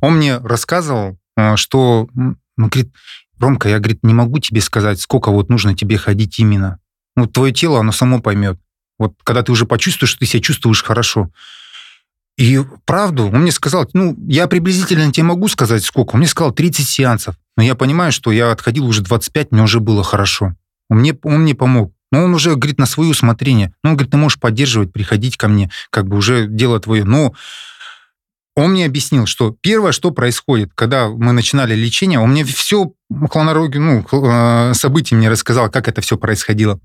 [0.00, 2.92] он мне рассказывал, э, что, ну, говорит,
[3.38, 6.78] Ромка, я, говорит, не могу тебе сказать, сколько вот нужно тебе ходить именно.
[7.16, 8.58] Ну, твое тело, оно само поймет.
[8.98, 11.30] Вот когда ты уже почувствуешь, что ты себя чувствуешь хорошо.
[12.36, 16.12] И правду, он мне сказал, ну, я приблизительно тебе могу сказать, сколько.
[16.12, 17.36] Он мне сказал 30 сеансов.
[17.56, 20.54] Но я понимаю, что я отходил уже 25, мне уже было хорошо.
[20.88, 21.92] Он мне, он мне помог.
[22.12, 23.74] Но он уже, говорит, на свое усмотрение.
[23.82, 27.04] Ну, он говорит, ты можешь поддерживать, приходить ко мне, как бы уже дело твое.
[27.04, 27.34] Но
[28.58, 32.92] он мне объяснил, что первое, что происходит, когда мы начинали лечение, он мне все
[33.30, 36.80] хронологию, ну, э, события мне рассказал, как это все происходило.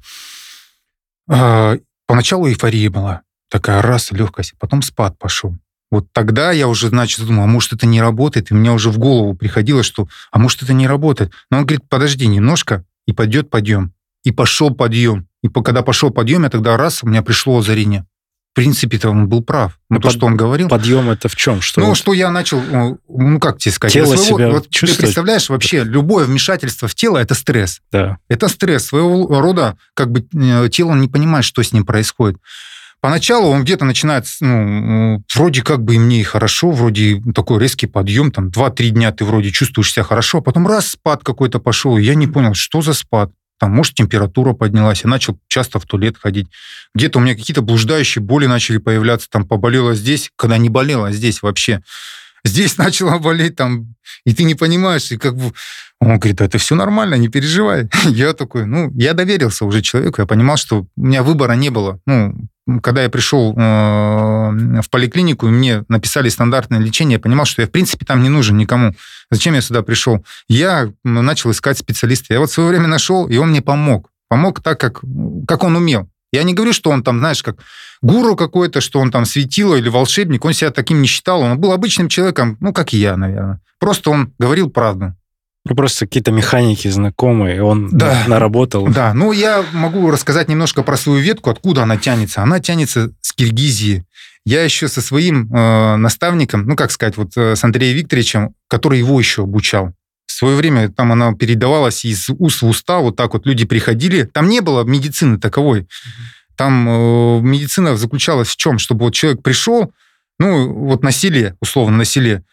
[1.28, 5.58] А, поначалу эйфория была, такая раз, легкость, потом спад пошел.
[5.90, 9.00] Вот тогда я уже, значит, думал, а может, это не работает, и мне уже в
[9.00, 11.32] голову приходило, что, а может, это не работает.
[11.50, 13.94] Но он говорит, подожди немножко, и пойдет подъем.
[14.24, 15.28] И пошел подъем.
[15.42, 18.06] И когда пошел подъем, я тогда раз, у меня пришло озарение
[18.54, 19.80] в принципе-то он был прав.
[19.90, 20.70] Ну, то, что он говорил.
[20.70, 21.60] Подъем это в чем?
[21.60, 21.98] Что ну, вот?
[21.98, 22.62] что я начал,
[23.10, 23.94] ну, как тебе сказать?
[23.94, 27.82] Тело своего, себя вот Ты представляешь, вообще, любое вмешательство в тело– это стресс.
[27.92, 28.20] Да.
[28.30, 28.86] Это стресс.
[28.86, 30.22] Своего рода, как бы,
[30.70, 32.38] тело не понимает, что с ним происходит.
[33.02, 37.88] Поначалу он где-то начинает, ну, вроде как бы и мне и хорошо, вроде такой резкий
[37.88, 41.98] подъем, там, 2-3 дня ты вроде чувствуешь себя хорошо, а потом раз спад какой-то пошел,
[41.98, 43.32] я не понял, что за спад
[43.64, 46.48] там, может, температура поднялась, я начал часто в туалет ходить.
[46.94, 51.12] Где-то у меня какие-то блуждающие боли начали появляться, там, поболело здесь, когда не болело, а
[51.14, 51.82] здесь вообще.
[52.46, 55.54] Здесь начало болеть, там, и ты не понимаешь, и как бы...
[56.00, 57.90] Он говорит, это все нормально, не переживай.
[58.06, 62.00] Я такой, ну, я доверился уже человеку, я понимал, что у меня выбора не было.
[62.06, 62.36] Ну,
[62.82, 63.62] когда я пришел э,
[64.82, 68.58] в поликлинику, мне написали стандартное лечение, я понимал, что я, в принципе, там не нужен
[68.58, 68.96] никому.
[69.32, 70.26] Зачем я сюда пришел?
[70.48, 72.34] Я начал искать специалиста.
[72.34, 74.10] Я вот в свое время нашел, и он мне помог.
[74.30, 75.02] Помог так, как,
[75.48, 76.10] как он умел.
[76.34, 77.58] Я не говорю, что он там, знаешь, как
[78.02, 80.44] гуру какой-то, что он там светило или волшебник.
[80.44, 81.42] Он себя таким не считал.
[81.42, 83.62] Он был обычным человеком, ну, как и я, наверное.
[83.80, 85.16] Просто он говорил правду.
[85.66, 88.24] Ну, просто какие-то механики знакомые, он Да.
[88.28, 88.88] наработал.
[88.88, 92.42] Да, ну я могу рассказать немножко про свою ветку, откуда она тянется.
[92.42, 94.04] Она тянется с Киргизии.
[94.46, 99.00] Я еще со своим э, наставником, ну как сказать, вот э, с Андреем Викторовичем, который
[99.00, 99.94] его еще обучал.
[100.26, 104.24] В свое время там она передавалась из уст в уста, вот так вот люди приходили.
[104.24, 105.88] Там не было медицины таковой.
[106.56, 108.78] Там э, медицина заключалась в чем?
[108.80, 109.92] Чтобы вот человек пришел,
[110.40, 112.44] ну вот на селе, условно на селе,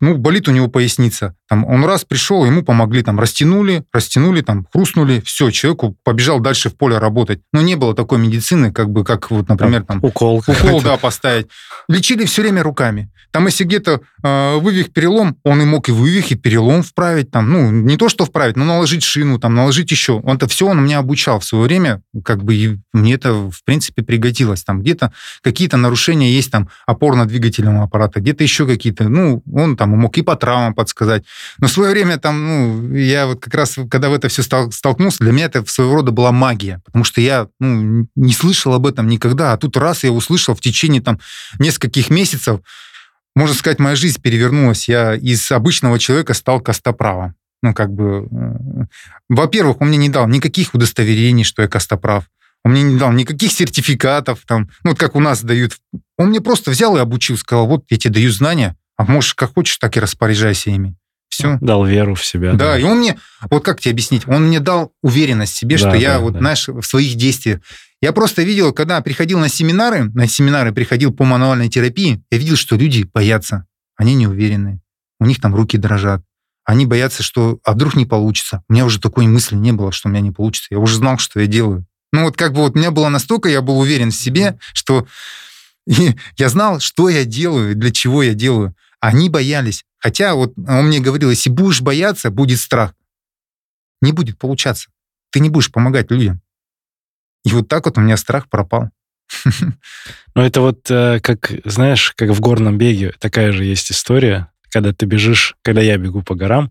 [0.00, 1.36] ну, болит у него поясница.
[1.48, 6.68] Там, он раз пришел, ему помогли, там, растянули, растянули, там, хрустнули, все, человеку побежал дальше
[6.68, 7.40] в поле работать.
[7.52, 10.42] Но не было такой медицины, как бы, как вот, например, там, Укол.
[10.46, 11.46] укол, да, поставить.
[11.88, 13.10] Лечили все время руками.
[13.30, 17.50] Там, если где-то э, вывих перелом, он и мог и вывих, и перелом вправить, там,
[17.50, 20.14] ну, не то, что вправить, но наложить шину, там, наложить еще.
[20.14, 23.62] Он это все он меня обучал в свое время, как бы, и мне это, в
[23.64, 24.64] принципе, пригодилось.
[24.64, 25.12] Там где-то
[25.42, 30.36] какие-то нарушения есть, там, опорно-двигательного аппарата, где-то еще какие-то, ну, он там мог и по
[30.36, 31.24] травмам подсказать.
[31.58, 34.72] Но в свое время там, ну, я вот как раз, когда в это все стал,
[34.72, 38.86] столкнулся, для меня это своего рода была магия, потому что я, ну, не слышал об
[38.86, 41.20] этом никогда, а тут раз я услышал в течение там
[41.58, 42.60] нескольких месяцев,
[43.34, 44.88] можно сказать, моя жизнь перевернулась.
[44.88, 47.34] Я из обычного человека стал костоправом.
[47.62, 48.26] Ну, как бы...
[48.30, 48.84] э,
[49.28, 52.24] Во-первых, он мне не дал никаких удостоверений, что я костоправ.
[52.64, 55.76] Он мне не дал никаких сертификатов, там, ну, вот как у нас дают.
[56.16, 59.54] Он мне просто взял и обучил, сказал, вот я тебе даю знания, а можешь как
[59.54, 60.96] хочешь, так и распоряжайся ими.
[61.28, 61.56] Все.
[61.60, 62.54] Дал веру в себя.
[62.54, 63.18] Да, и он мне,
[63.50, 66.32] вот как тебе объяснить, он мне дал уверенность в себе, Да, что я да, вот,
[66.32, 66.38] да.
[66.40, 67.60] знаешь, в своих действиях.
[68.00, 72.56] Я просто видел, когда приходил на семинары, на семинары приходил по мануальной терапии, я видел,
[72.56, 74.80] что люди боятся, они не уверены,
[75.20, 76.22] у них там руки дрожат,
[76.64, 78.62] они боятся, что, а вдруг не получится.
[78.68, 80.68] У меня уже такой мысли не было, что у меня не получится.
[80.70, 81.86] Я уже знал, что я делаю.
[82.12, 85.06] Ну вот как бы вот у меня было настолько, я был уверен в себе, что
[85.86, 88.74] я знал, что я делаю, для чего я делаю.
[89.00, 89.84] Они боялись.
[89.98, 92.94] Хотя вот он мне говорил, если будешь бояться, будет страх.
[94.00, 94.90] Не будет получаться.
[95.30, 96.40] Ты не будешь помогать людям.
[97.44, 98.90] И вот так вот у меня страх пропал.
[100.34, 104.52] Ну, это вот э, как, знаешь, как в горном беге, такая же есть история.
[104.70, 106.70] Когда ты бежишь, когда я бегу по горам,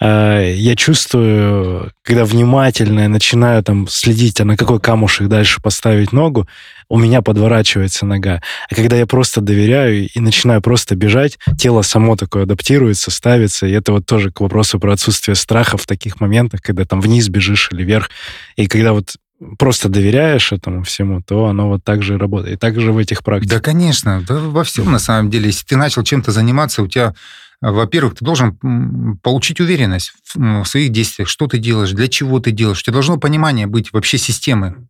[0.00, 6.12] э, я чувствую, когда внимательно я начинаю там следить, а на какой камушек дальше поставить
[6.12, 6.46] ногу,
[6.88, 8.40] у меня подворачивается нога.
[8.70, 13.66] А когда я просто доверяю и начинаю просто бежать, тело само такое адаптируется, ставится.
[13.66, 17.28] И это вот тоже к вопросу про отсутствие страха в таких моментах, когда там вниз
[17.28, 18.10] бежишь или вверх.
[18.56, 19.16] И когда вот
[19.58, 22.54] просто доверяешь этому всему, то оно вот так же и работает.
[22.54, 23.58] И так же в этих практиках.
[23.58, 24.24] Да, конечно.
[24.26, 25.46] Да, во всем, на самом деле.
[25.46, 27.14] Если ты начал чем-то заниматься, у тебя,
[27.62, 32.50] э, во-первых, ты должен получить уверенность в, своих действиях, что ты делаешь, для чего ты
[32.50, 32.80] делаешь.
[32.80, 34.88] У тебя должно понимание быть вообще системы.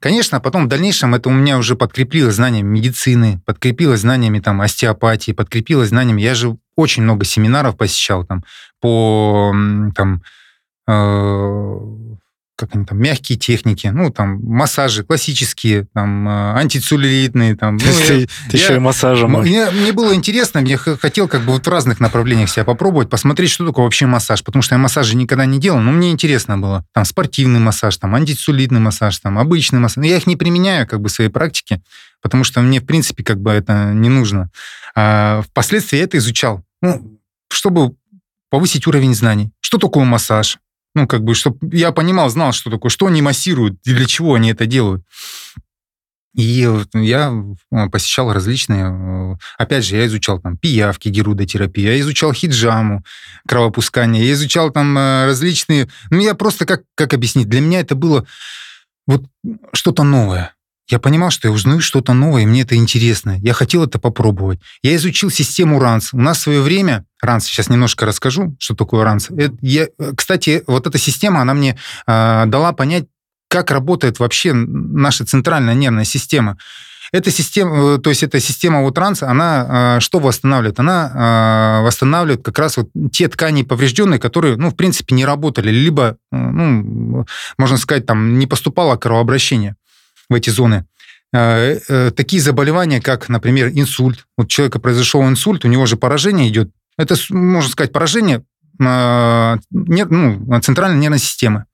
[0.00, 5.32] Конечно, потом в дальнейшем это у меня уже подкрепилось знаниями медицины, подкрепилось знаниями там, остеопатии,
[5.32, 6.20] подкрепилось знаниями...
[6.20, 8.44] Я же очень много семинаров посещал там,
[8.80, 9.54] по
[9.94, 10.22] там,
[10.86, 11.78] э,
[12.58, 17.76] как они там, мягкие техники, ну, там, массажи классические, там, э, антицеллюлитные, там.
[17.80, 21.28] ну, есть я- ты, ты я- еще и массажем мне, мне было интересно, мне хотел
[21.28, 24.74] как бы вот в разных направлениях себя попробовать, посмотреть, что такое вообще массаж, потому что
[24.74, 26.84] я массажи никогда не делал, но мне интересно было.
[26.92, 29.98] Там спортивный массаж, там антицеллюлитный массаж, там обычный массаж.
[29.98, 31.80] Но я их не применяю как бы в своей практике,
[32.20, 34.50] потому что мне, в принципе, как бы это не нужно.
[34.96, 37.20] А впоследствии я это изучал, ну,
[37.52, 37.92] чтобы
[38.50, 39.50] повысить уровень знаний.
[39.60, 40.58] Что такое массаж?
[40.94, 44.50] Ну, как бы, чтобы я понимал, знал, что такое, что они массируют для чего они
[44.50, 45.04] это делают.
[46.34, 47.32] И я
[47.72, 48.84] э, посещал различные...
[48.84, 53.02] э, Опять же, я изучал там пиявки, герудотерапию, я изучал хиджаму,
[53.46, 55.88] кровопускание, я изучал там э, различные...
[56.10, 58.26] Ну, я просто, как, как объяснить, для меня это было
[59.06, 59.24] вот
[59.72, 60.54] что-то новое.
[60.90, 63.38] Я понимал, что я узнаю что-то новое, и мне это интересно.
[63.40, 64.60] Я хотел это попробовать.
[64.82, 66.14] Я изучил систему РАНС.
[66.14, 67.04] У нас в свое время...
[67.20, 69.30] РАНС, сейчас немножко расскажу, что такое РАНС.
[69.30, 71.76] Это я, э, кстати, вот эта система, она мне
[72.06, 73.04] э, дала понять,
[73.48, 76.56] как работает вообще наша центральная нервная система.
[77.12, 80.80] Эта система, э, то есть эта система вот ранца, она э, что восстанавливает?
[80.80, 85.70] Она э, восстанавливает как раз вот те ткани поврежденные, которые, ну, в принципе, не работали,
[85.70, 87.26] либо, э, ну,
[87.58, 89.76] можно сказать, там не поступало кровообращение
[90.28, 90.86] в эти зоны.
[91.32, 94.26] Э, э, Такие заболевания, как, например, инсульт.
[94.36, 96.70] Вот у человека произошел инсульт, у него же поражение идет.
[96.96, 98.44] Это, можно сказать, поражение
[98.80, 101.66] э, нер- ну, центральной нервной системы.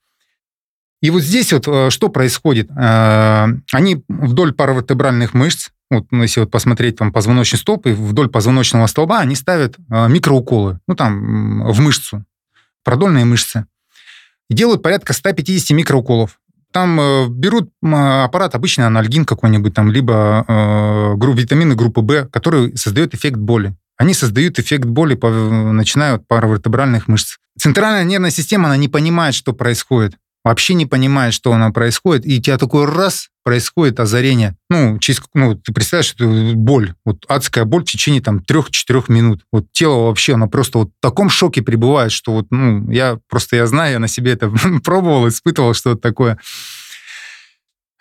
[1.00, 2.70] И вот здесь вот э, что происходит?
[2.70, 8.86] Они вдоль паравертебральных мышц, вот ну, если вот посмотреть там позвоночный столб, и вдоль позвоночного
[8.86, 12.24] столба они ставят микроуколы, ну там в мышцу,
[12.82, 13.66] продольные мышцы.
[14.50, 16.40] Делают порядка 150 микроуколов.
[16.74, 23.14] Там э, берут аппарат, обычный анальгин какой-нибудь, там, либо э, витамины группы В, который создает
[23.14, 23.76] эффект боли.
[23.96, 25.14] они создают эффект боли,
[25.72, 27.36] начиная от паравертебральных мышц.
[27.56, 32.38] Центральная нервная система, она не понимает, что происходит вообще не понимает, что оно происходит, и
[32.38, 34.56] у тебя такой раз происходит озарение.
[34.70, 39.44] Ну, через, ну, ты представляешь, что боль, вот адская боль в течение там трех-четырех минут.
[39.52, 43.56] Вот тело вообще, оно просто вот в таком шоке пребывает, что вот, ну, я просто,
[43.56, 44.52] я знаю, я на себе это
[44.84, 46.38] пробовал, испытывал, что это такое.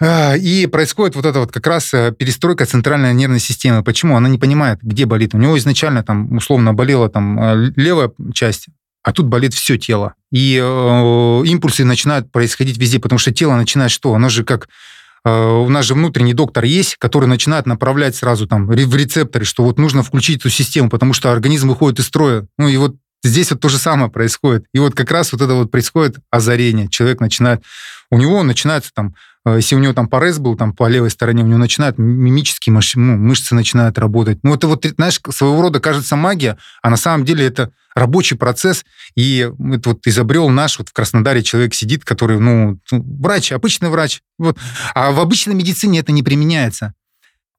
[0.02, 3.84] А, и происходит вот это вот как раз э, перестройка центральной нервной системы.
[3.84, 4.18] Почему?
[4.18, 5.34] Она не понимает, где болит.
[5.34, 8.68] У него изначально там условно болела там э, левая часть,
[9.04, 10.16] а тут болит все тело.
[10.32, 14.14] И э, импульсы начинают происходить везде, потому что тело начинает что?
[14.16, 14.70] Оно же как...
[15.26, 19.64] Э, у нас же внутренний доктор есть, который начинает направлять сразу там в рецепторы, что
[19.64, 22.48] вот нужно включить эту систему, потому что организм выходит из строя.
[22.58, 24.66] Ну и вот здесь вот то же самое происходит.
[24.74, 26.88] И вот как раз вот это вот происходит озарение.
[26.88, 27.62] Человек начинает...
[28.10, 31.48] У него начинается там если у него там порез был там по левой стороне, у
[31.48, 34.40] него начинают мимические мышцы, ну, мышцы начинают работать.
[34.44, 38.86] Ну, это вот, знаешь, своего рода кажется магия, а на самом деле это рабочий процесс,
[39.16, 44.22] и это вот изобрел наш, вот в Краснодаре человек сидит, который, ну, врач, обычный врач,
[44.38, 44.58] вот.
[44.96, 46.94] А в обычной медицине это не применяется.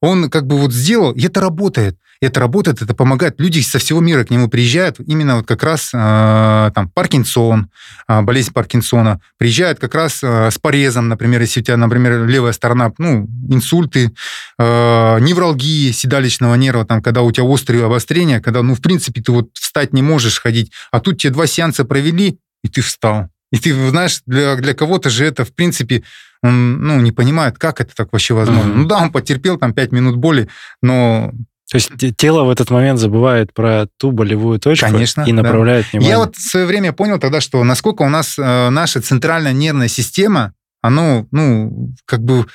[0.01, 3.35] Он как бы вот сделал, и это работает это работает, это помогает.
[3.39, 7.69] Люди со всего мира к нему приезжают, именно вот как раз э, там Паркинсон,
[8.09, 12.53] э, болезнь Паркинсона, приезжают как раз э, с порезом, например, если у тебя, например, левая
[12.53, 14.13] сторона, ну, инсульты,
[14.59, 19.33] э, невралгии седалищного нерва, там, когда у тебя острые обострения, когда, ну, в принципе, ты
[19.33, 23.29] вот встать не можешь ходить, а тут тебе два сеанса провели, и ты встал.
[23.53, 26.03] И ты знаешь, для, для кого-то же это, в принципе,
[26.43, 28.69] он ну, не понимает, как это так вообще возможно.
[28.69, 28.77] Mm-hmm.
[28.77, 30.49] Ну да, он потерпел там 5 минут боли,
[30.83, 31.33] но
[31.71, 35.91] то есть тело в этот момент забывает про ту болевую точку Конечно, и направляет да.
[35.93, 36.11] внимание.
[36.11, 39.89] Я вот в свое время понял тогда, что насколько у нас э, наша центральная нервная
[39.89, 40.53] система,
[40.83, 42.47] оно, ну, как бы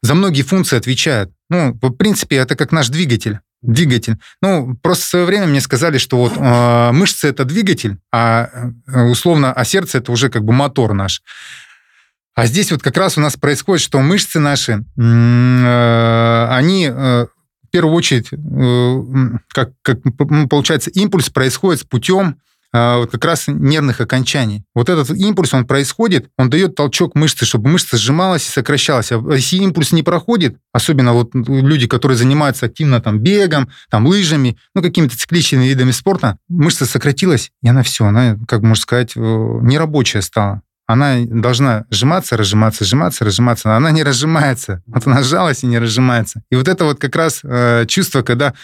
[0.00, 1.30] за многие функции отвечает.
[1.50, 3.40] Ну, в принципе, это как наш двигатель.
[3.62, 4.16] Двигатель.
[4.40, 8.48] Ну, просто в свое время мне сказали, что вот э, мышцы это двигатель, а
[8.86, 11.22] э, условно, а сердце это уже как бы мотор наш.
[12.34, 17.26] А здесь вот как раз у нас происходит, что мышцы наши, э, они э,
[17.72, 19.98] первую очередь, э, как, как
[20.48, 22.36] получается, импульс происходит с путем
[22.74, 24.64] вот как раз нервных окончаний.
[24.74, 29.12] Вот этот импульс, он происходит, он дает толчок мышцы, чтобы мышца сжималась и сокращалась.
[29.12, 34.56] А если импульс не проходит, особенно вот люди, которые занимаются активно там бегом, там лыжами,
[34.74, 39.20] ну какими-то цикличными видами спорта, мышца сократилась, и она все, она, как можно сказать, э,
[39.20, 44.82] нерабочая стала она должна сжиматься, разжиматься, сжиматься, разжиматься, но она не разжимается.
[44.86, 46.42] Вот она сжалась и не разжимается.
[46.50, 48.54] И вот это вот как раз э, чувство, когда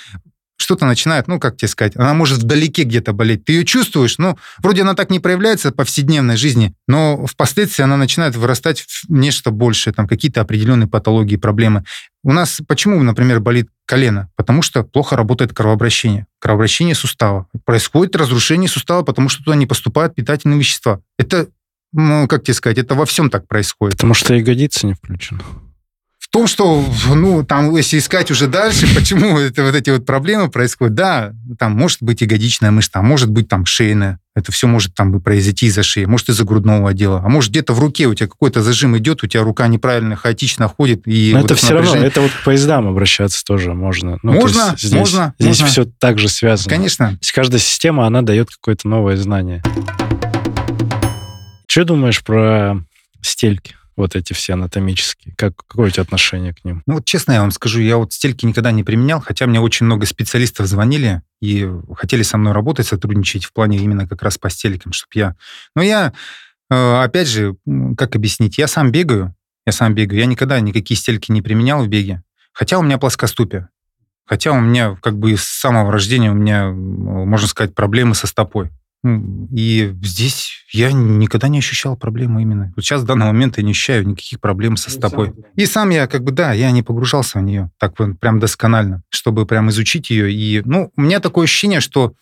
[0.61, 3.45] что-то начинает, ну, как тебе сказать, она может вдалеке где-то болеть.
[3.45, 7.97] Ты ее чувствуешь, ну, вроде она так не проявляется в повседневной жизни, но впоследствии она
[7.97, 11.85] начинает вырастать в нечто большее, там какие-то определенные патологии, проблемы.
[12.25, 14.29] У нас почему, например, болит колено?
[14.37, 16.27] Потому что плохо работает кровообращение.
[16.41, 17.47] Кровообращение сустава.
[17.65, 21.01] Происходит разрушение сустава, потому что туда не поступают питательные вещества.
[21.19, 21.49] Это
[21.93, 23.97] ну, как тебе сказать, это во всем так происходит.
[23.97, 25.41] Потому что ягодица не включена.
[26.19, 26.85] В том, что,
[27.15, 31.73] ну, там, если искать уже дальше, почему это, вот эти вот проблемы происходят, да, там
[31.73, 35.83] может быть ягодичная мышца, а может быть там шейная, это все может там произойти из-за
[35.83, 39.25] шеи, может из-за грудного отдела, а может где-то в руке у тебя какой-то зажим идет,
[39.25, 41.03] у тебя рука неправильно, хаотично ходит.
[41.07, 41.95] И Но вот это все напряжение...
[41.95, 44.19] равно, это вот к поездам обращаться тоже можно.
[44.23, 45.35] Ну, можно, здесь, можно.
[45.39, 45.67] Здесь можно.
[45.67, 46.71] все так же связано.
[46.71, 47.09] Конечно.
[47.09, 49.63] То есть каждая система, она дает какое-то новое знание.
[51.79, 52.85] Что думаешь про
[53.23, 53.77] стельки?
[53.95, 55.33] Вот эти все анатомические.
[55.37, 56.83] Как, какое у тебя отношение к ним?
[56.87, 59.87] Ну вот честно я вам скажу, я вот стельки никогда не применял, хотя мне очень
[59.87, 64.51] много специалистов звонили и хотели со мной работать, сотрудничать в плане именно как раз по
[64.51, 65.37] стелькам, чтобы я...
[65.77, 66.13] Но я,
[66.69, 67.55] э, опять же,
[67.97, 71.87] как объяснить, я сам бегаю, я сам бегаю, я никогда никакие стельки не применял в
[71.87, 73.69] беге, хотя у меня плоскоступие.
[74.27, 78.71] Хотя у меня как бы с самого рождения у меня, можно сказать, проблемы со стопой.
[79.05, 82.73] И здесь я никогда не ощущал проблемы именно.
[82.75, 85.33] Вот сейчас в данный момент я не ощущаю никаких проблем со стопой.
[85.55, 89.03] И сам я как бы, да, я не погружался в нее так вот прям досконально,
[89.09, 90.33] чтобы прям изучить ее.
[90.33, 92.15] И, ну, у меня такое ощущение, что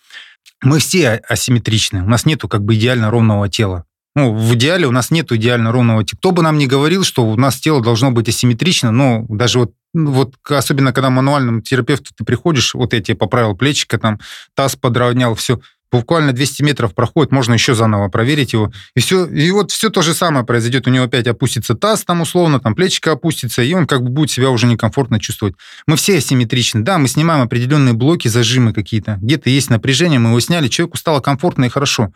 [0.62, 2.02] мы все асимметричны.
[2.02, 3.84] У нас нету как бы идеально ровного тела.
[4.14, 6.18] Ну, в идеале у нас нет идеально ровного тела.
[6.18, 9.72] Кто бы нам ни говорил, что у нас тело должно быть асимметрично, но даже вот
[9.92, 14.20] ну, вот особенно когда мануальному терапевту ты приходишь, вот я тебе поправил плечико, там
[14.54, 15.58] таз подровнял, все,
[15.90, 18.72] буквально 200 метров проходит, можно еще заново проверить его.
[18.94, 20.86] И все, и вот все то же самое произойдет.
[20.86, 24.30] У него опять опустится таз там условно, там плечико опустится, и он как бы будет
[24.30, 25.54] себя уже некомфортно чувствовать.
[25.86, 26.82] Мы все асимметричны.
[26.82, 29.18] Да, мы снимаем определенные блоки, зажимы какие-то.
[29.20, 32.12] Где-то есть напряжение, мы его сняли, человеку стало комфортно и хорошо.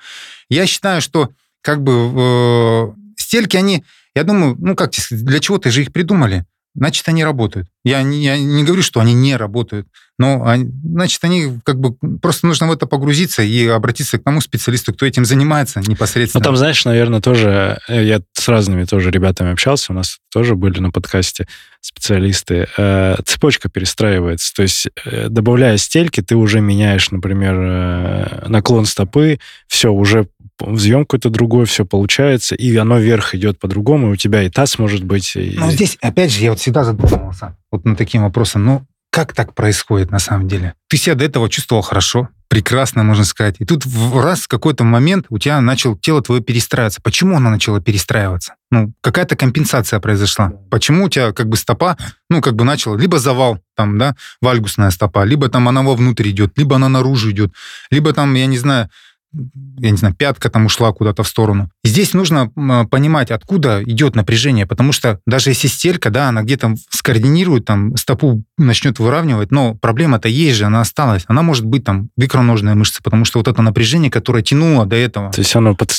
[0.49, 1.31] Я считаю, что
[1.63, 6.45] как бы э, стельки, они, я думаю, ну как, для чего-то же их придумали.
[6.81, 7.69] Значит, они работают.
[7.85, 9.87] Я не, я не говорю, что они не работают,
[10.19, 14.41] но, они, значит, они как бы просто нужно в это погрузиться и обратиться к тому
[14.41, 16.41] специалисту, кто этим занимается непосредственно.
[16.41, 20.57] Ну, там, знаешь, наверное, тоже, э, я с разными тоже ребятами общался, у нас тоже
[20.57, 21.47] были на подкасте
[21.83, 29.39] специалисты, э, цепочка перестраивается, то есть э, добавляя стельки, ты уже меняешь, например, наклон стопы,
[29.69, 30.29] все, уже
[30.61, 34.79] взъем какой-то другой, все получается, и оно вверх идет по-другому, и у тебя и таз
[34.79, 35.37] может быть.
[35.37, 35.57] И...
[35.59, 39.55] Ну, здесь, опять же, я вот всегда задумывался вот над таким вопросом, ну, как так
[39.55, 40.75] происходит на самом деле?
[40.89, 43.57] Ты себя до этого чувствовал хорошо, прекрасно, можно сказать.
[43.59, 47.01] И тут в раз в какой-то момент у тебя начал тело твое перестраиваться.
[47.03, 48.55] Почему оно начало перестраиваться?
[48.71, 50.53] Ну, какая-то компенсация произошла.
[50.71, 51.97] Почему у тебя как бы стопа,
[52.29, 56.57] ну, как бы начала, либо завал, там, да, вальгусная стопа, либо там она вовнутрь идет,
[56.57, 57.53] либо она наружу идет,
[57.91, 58.91] либо там, я не знаю,
[59.33, 61.71] я не знаю, пятка там ушла куда-то в сторону.
[61.85, 62.51] Здесь нужно
[62.91, 68.43] понимать, откуда идет напряжение, потому что даже если стелька, да, она где-то скоординирует, там, стопу
[68.59, 71.25] начнет выравнивать, но проблема-то есть же, она осталась.
[71.29, 75.31] Она может быть там икроножная мышца, потому что вот это напряжение, которое тянуло до этого.
[75.31, 75.93] То есть оно под,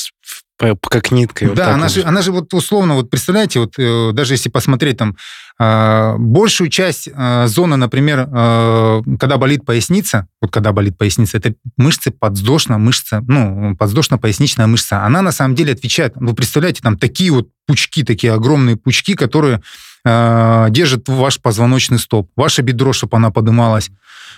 [0.58, 1.48] как ниткой.
[1.48, 1.92] Да, вот она, вот.
[1.92, 5.16] же, она же вот условно, вот представляете, вот э, даже если посмотреть там
[5.58, 11.54] э, большую часть э, зоны, например, э, когда болит поясница, вот когда болит поясница, это
[11.76, 17.32] мышцы подвздошно, мышца, ну, подвздошно-поясничная мышца, она на самом деле отвечает, вы представляете, там такие
[17.32, 19.62] вот пучки, такие огромные пучки, которые
[20.04, 23.90] э, держат ваш позвоночный стоп, ваше бедро, чтобы она подымалась.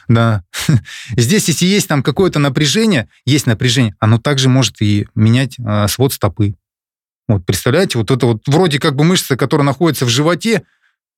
[0.09, 0.45] Да.
[1.17, 6.13] Здесь, если есть там какое-то напряжение, есть напряжение, оно также может и менять э, свод
[6.13, 6.55] стопы.
[7.27, 10.63] Вот, представляете, вот это вот вроде как бы мышца, которая находится в животе,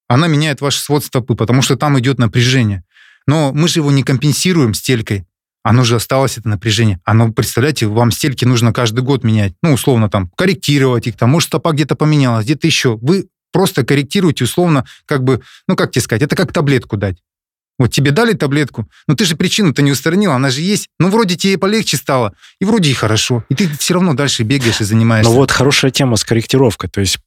[0.09, 2.85] она меняет ваш свод стопы, потому что там идет напряжение.
[3.27, 5.27] Но мы же его не компенсируем стелькой.
[5.65, 7.01] Оно же осталось, это напряжение.
[7.05, 9.55] Оно, представляете, вам стельки нужно каждый год менять.
[9.63, 12.97] Ну, условно, там, корректировать их, там, может, стопа где-то поменялась, где-то еще.
[13.03, 13.27] Вы
[13.57, 17.17] просто корректируете условно, как бы, ну, как тебе сказать, это как таблетку дать.
[17.79, 20.89] Вот тебе дали таблетку, но ты же причину-то не устранил, она же есть.
[20.99, 23.45] Ну, вроде тебе полегче стало, и вроде и хорошо.
[23.51, 25.31] И ты все равно дальше бегаешь и занимаешься.
[25.31, 27.19] Ну вот хорошая тема с корректировкой, то есть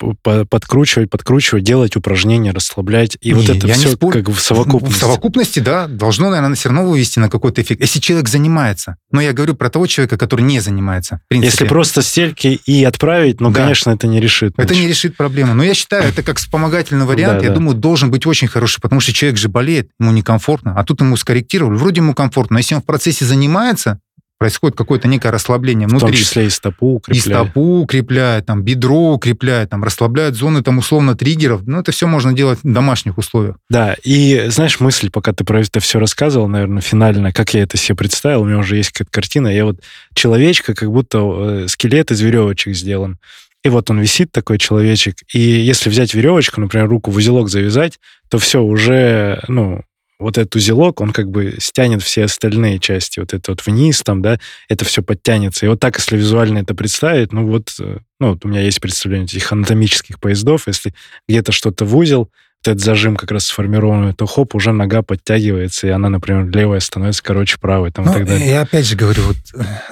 [0.49, 3.17] подкручивать, подкручивать, делать упражнения, расслаблять.
[3.21, 4.13] И не, вот это все спор...
[4.13, 4.97] как в совокупности.
[4.97, 7.81] В совокупности, да, должно, наверное, все равно вывести на какой-то эффект.
[7.81, 8.95] Если человек занимается.
[9.11, 11.21] Но я говорю про того человека, который не занимается.
[11.29, 13.61] Если просто стельки и отправить, ну, да.
[13.61, 14.53] конечно, это не решит.
[14.57, 14.81] Это ничего.
[14.81, 15.53] не решит проблему.
[15.53, 19.13] Но я считаю, это как вспомогательный вариант, я думаю, должен быть очень хороший, потому что
[19.13, 22.55] человек же болеет, ему некомфортно комфортно, а тут ему скорректировали, вроде ему комфортно.
[22.55, 23.99] Но если он в процессе занимается,
[24.39, 26.07] происходит какое-то некое расслабление внутри.
[26.07, 27.25] В том числе и стопу укрепляет.
[27.25, 31.63] И стопу укрепляет, там, бедро укрепляет, там, расслабляет зоны, там, условно, триггеров.
[31.67, 33.57] Ну, это все можно делать в домашних условиях.
[33.69, 37.75] Да, и знаешь, мысль, пока ты про это все рассказывал, наверное, финально, как я это
[37.75, 39.81] себе представил, у меня уже есть какая-то картина, я вот
[40.13, 43.19] человечка, как будто э, скелет из веревочек сделан.
[43.65, 45.17] И вот он висит, такой человечек.
[45.33, 49.81] И если взять веревочку, например, руку в узелок завязать, то все, уже, ну,
[50.20, 54.22] вот этот узелок, он как бы стянет все остальные части, вот это вот вниз там,
[54.22, 55.65] да, это все подтянется.
[55.65, 58.82] И вот так, если визуально это представить, ну вот, э, ну вот у меня есть
[58.82, 60.93] представление этих анатомических поездов, если
[61.28, 62.30] где-то что-то в узел,
[62.65, 66.82] вот этот зажим как раз сформированный, то хоп, уже нога подтягивается, и она, например, левая
[66.82, 67.91] становится короче правой.
[67.91, 68.49] Там, ну, и так далее.
[68.49, 69.38] Я опять же говорю, вот,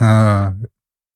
[0.02, 0.52] э,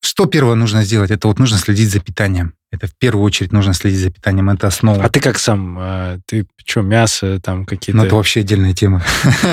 [0.03, 1.11] что первое нужно сделать?
[1.11, 2.53] Это вот нужно следить за питанием.
[2.71, 5.03] Это в первую очередь нужно следить за питанием, это основа.
[5.03, 5.77] А ты как сам?
[5.79, 7.97] А, ты что, мясо там какие-то?
[7.97, 9.03] Ну, это вообще отдельная тема.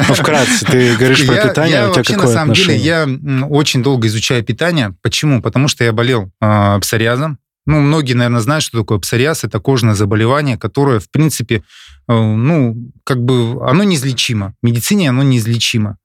[0.08, 3.08] Ну, вкратце, ты говоришь про питание, у тебя какое на самом деле, я
[3.50, 4.94] очень долго изучаю питание.
[5.02, 5.42] Почему?
[5.42, 7.38] Потому что я болел а, псориазом.
[7.66, 9.44] Ну, многие, наверное, знают, что такое псориаз.
[9.44, 11.56] Это кожное заболевание, которое, в принципе,
[12.08, 14.54] э, ну, как бы, оно неизлечимо.
[14.62, 15.97] В медицине оно неизлечимо.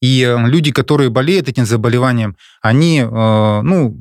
[0.00, 3.96] И э, люди, которые болеют этим заболеванием, они, э, ну,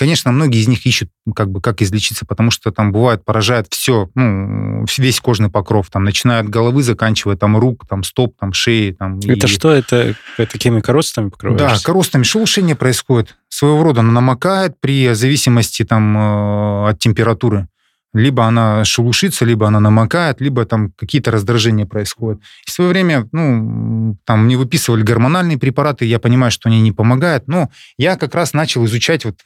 [0.00, 4.08] Конечно, многие из них ищут, как бы, как излечиться, потому что там бывает, поражает все,
[4.14, 8.92] ну, весь кожный покров, там, начиная от головы, заканчивая там рук, там, стоп, там, шеи.
[8.92, 9.50] Там, это и...
[9.50, 9.70] что?
[9.70, 11.76] Это такими коростами покрываешься?
[11.76, 12.22] Да, коростами.
[12.22, 13.36] Шелушение происходит.
[13.50, 17.68] Своего рода оно намокает при зависимости там, э, от температуры
[18.12, 22.40] либо она шелушится, либо она намокает, либо там какие-то раздражения происходят.
[22.66, 26.92] И в свое время, ну, там мне выписывали гормональные препараты, я понимаю, что они не
[26.92, 29.36] помогают, но я как раз начал изучать, вот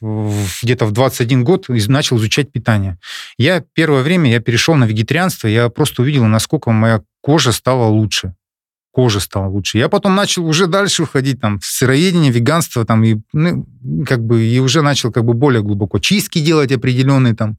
[0.63, 2.97] где-то в 21 год начал изучать питание.
[3.37, 8.33] Я первое время, я перешел на вегетарианство, я просто увидел, насколько моя кожа стала лучше
[8.95, 9.77] кожа стала лучше.
[9.77, 13.67] Я потом начал уже дальше уходить там в сыроедение, веганство там и ну,
[14.07, 17.57] как бы и уже начал как бы более глубоко чистки делать определенные там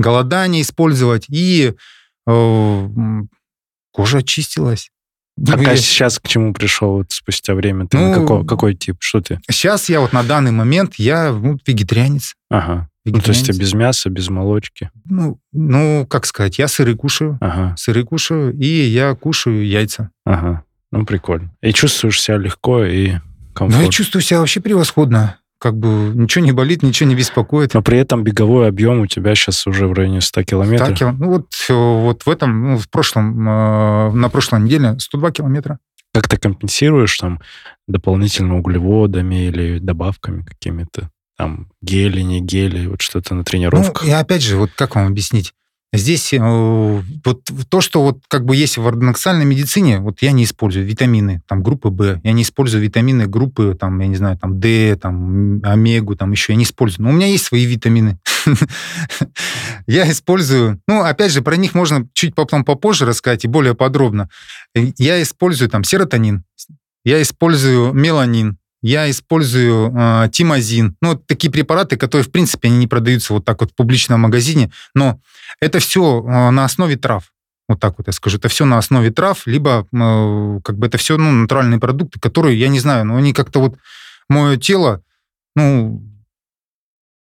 [0.00, 1.74] голодание использовать, и
[2.26, 2.88] э,
[3.92, 4.90] кожа очистилась.
[5.48, 7.86] А ну, сейчас к чему пришел вот спустя время?
[7.86, 8.96] Ты ну, какой, какой тип?
[9.00, 9.40] Что ты?
[9.50, 12.34] Сейчас я вот на данный момент, я ну, вегетарианец.
[12.50, 12.88] Ага.
[13.06, 14.90] Ну, то есть ты без мяса, без молочки?
[15.06, 20.10] Ну, ну, как сказать, я сыры кушаю, Ага, сыры кушаю, и я кушаю яйца.
[20.26, 20.64] ага.
[20.92, 21.54] Ну, прикольно.
[21.62, 23.20] И чувствуешь себя легко и Ну,
[23.54, 23.84] комфортно.
[23.86, 25.38] я чувствую себя вообще превосходно.
[25.60, 27.74] Как бы ничего не болит, ничего не беспокоит.
[27.74, 30.88] Но при этом беговой объем у тебя сейчас уже в районе 100 километров.
[30.88, 35.30] Так, кил- ну вот, вот в этом, ну, в прошлом, э, на прошлой неделе 102
[35.32, 35.78] километра.
[36.14, 37.40] Как ты компенсируешь там
[37.86, 41.10] дополнительно углеводами или добавками какими-то?
[41.36, 44.02] Там гели, не гели, вот что-то на тренировках.
[44.02, 45.52] Ну, и опять же, вот как вам объяснить?
[45.92, 50.44] Здесь э, вот то, что вот как бы есть в ортодоксальной медицине, вот я не
[50.44, 54.60] использую витамины там группы В, я не использую витамины группы там, я не знаю, там
[54.60, 57.06] D, там омегу, там еще я не использую.
[57.06, 58.18] Но у меня есть свои витамины.
[59.86, 64.30] Я использую, ну, опять же, про них можно чуть потом попозже рассказать и более подробно.
[64.74, 66.44] Э, Я использую там серотонин,
[67.04, 70.96] я использую меланин, я использую э, тимазин.
[71.00, 74.20] Ну, вот такие препараты, которые, в принципе, они не продаются вот так вот в публичном
[74.20, 75.20] магазине, но
[75.60, 77.30] это все на основе трав.
[77.68, 78.38] Вот так вот я скажу.
[78.38, 82.58] Это все на основе трав, либо э, как бы это все ну, натуральные продукты, которые,
[82.58, 83.78] я не знаю, но они как-то вот
[84.28, 85.02] мое тело,
[85.54, 86.02] ну,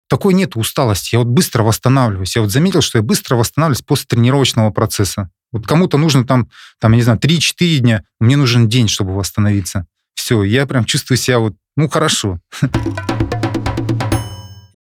[0.09, 1.15] такой нет усталости.
[1.15, 2.35] Я вот быстро восстанавливаюсь.
[2.35, 5.31] Я вот заметил, что я быстро восстанавливаюсь после тренировочного процесса.
[5.53, 6.49] Вот кому-то нужно там,
[6.81, 9.87] там, я не знаю, 3-4 дня, мне нужен день, чтобы восстановиться.
[10.15, 12.39] Все, я прям чувствую себя вот, ну, хорошо.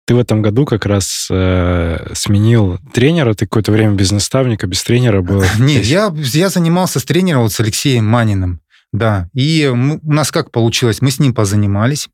[0.06, 4.84] Ты в этом году как раз э, сменил тренера, ты какое-то время без наставника, без
[4.84, 5.42] тренера был.
[5.60, 8.60] Не, я, я занимался с тренером вот с Алексеем Маниным,
[8.92, 9.30] да.
[9.34, 11.02] И мы- у нас как получилось?
[11.02, 12.10] Мы с ним позанимались.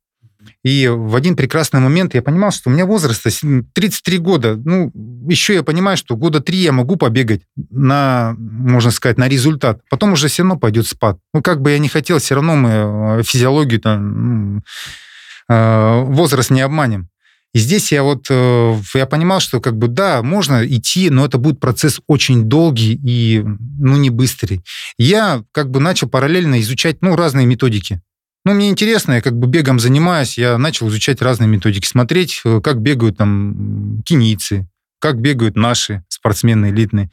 [0.64, 4.56] И в один прекрасный момент я понимал, что у меня возраст 33 года.
[4.56, 4.92] Ну,
[5.28, 9.82] еще я понимаю, что года три я могу побегать на, можно сказать, на результат.
[9.90, 11.18] Потом уже все равно пойдет спад.
[11.34, 12.70] Ну, как бы я не хотел, все равно мы
[13.20, 14.64] э, физиологию, там,
[15.50, 17.10] э, возраст не обманем.
[17.54, 21.40] И здесь я вот, э, я понимал, что как бы да, можно идти, но это
[21.40, 24.62] будет процесс очень долгий и, ну, не быстрый.
[24.98, 28.02] Я как бы начал параллельно изучать, ну, разные методики.
[28.46, 32.62] Ну, мне интересно, я как бы бегом занимаюсь, я начал изучать разные методики, смотреть, э,
[32.64, 34.68] как бегают там кенийцы,
[35.00, 37.10] как бегают наши спортсмены элитные.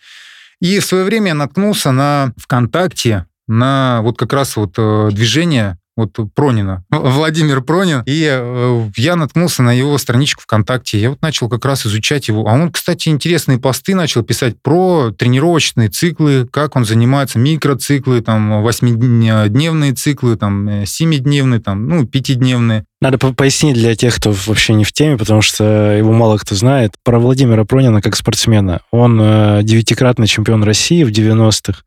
[0.60, 5.78] И в свое время я наткнулся на ВКонтакте, на вот как раз вот э, движение
[5.96, 11.48] вот Пронина, Владимир Пронин, и э, я наткнулся на его страничку ВКонтакте, я вот начал
[11.48, 16.76] как раз изучать его, а он, кстати, интересные посты начал писать про тренировочные циклы, как
[16.76, 22.84] он занимается, микроциклы, там, восьмидневные циклы, там, э, семидневные, там, ну, пятидневные.
[23.00, 26.54] Надо по- пояснить для тех, кто вообще не в теме, потому что его мало кто
[26.54, 26.94] знает.
[27.04, 28.80] Про Владимира Пронина как спортсмена.
[28.90, 31.82] Он э, девятикратный чемпион России в 90-х,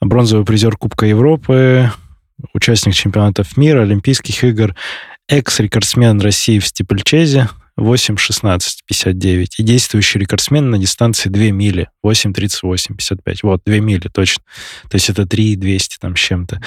[0.00, 1.90] бронзовый призер Кубка Европы,
[2.52, 4.74] участник чемпионатов мира, Олимпийских игр,
[5.28, 13.36] экс-рекордсмен России в стипльчезе 8.16.59 и действующий рекордсмен на дистанции 2 мили 8.38.55.
[13.42, 14.44] Вот, 2 мили, точно.
[14.88, 16.60] То есть это 3.200 там с чем-то.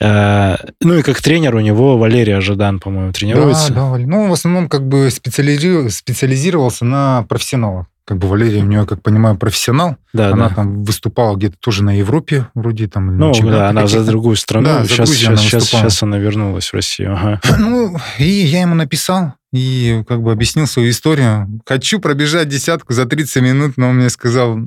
[0.00, 3.72] Э, Ну и как тренер у него Валерий Ожидан, по-моему, тренируется.
[3.72, 7.86] Да, да, ну, в основном как бы специализи- специализировался на профессионалах.
[8.08, 9.98] Как бы Валерия, у нее, как понимаю, профессионал.
[10.14, 10.54] Да, она да.
[10.54, 13.18] там выступала где-то тоже на Европе, вроде там.
[13.18, 14.64] Ну, да, она за другую страну.
[14.64, 17.12] Да, за сейчас, она сейчас, сейчас, она вернулась в Россию.
[17.12, 17.40] Ага.
[17.58, 21.60] Ну, и я ему написал, и как бы объяснил свою историю.
[21.66, 24.58] Хочу пробежать десятку за 30 минут, но он мне сказал...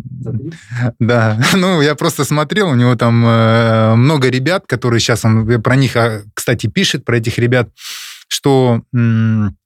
[0.99, 5.75] Да, ну, я просто смотрел, у него там э, много ребят, которые сейчас, он про
[5.75, 7.69] них, а, кстати, пишет, про этих ребят,
[8.27, 9.57] что м,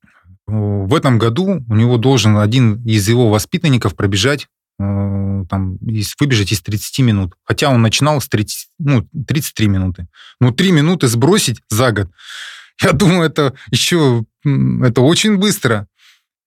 [0.46, 4.46] в этом году у него должен один из его воспитанников пробежать
[4.78, 7.34] э, там, из, выбежать из 30 минут.
[7.44, 10.08] Хотя он начинал с 30, ну, 33 минуты.
[10.40, 12.10] Ну, 3 минуты сбросить за год.
[12.82, 15.88] Я думаю, это еще это очень быстро.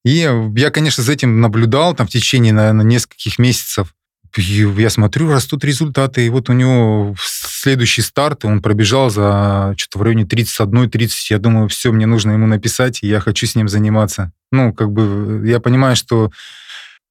[0.06, 0.12] И
[0.56, 3.94] я, конечно, за этим наблюдал там в течение, наверное, нескольких месяцев.
[4.38, 6.26] Я смотрю, растут результаты.
[6.26, 11.10] И вот у него следующий старт, он пробежал за что-то в районе 31-30.
[11.30, 14.32] Я думаю, все, мне нужно ему написать, и я хочу с ним заниматься.
[14.52, 16.32] Ну, как бы я понимаю, что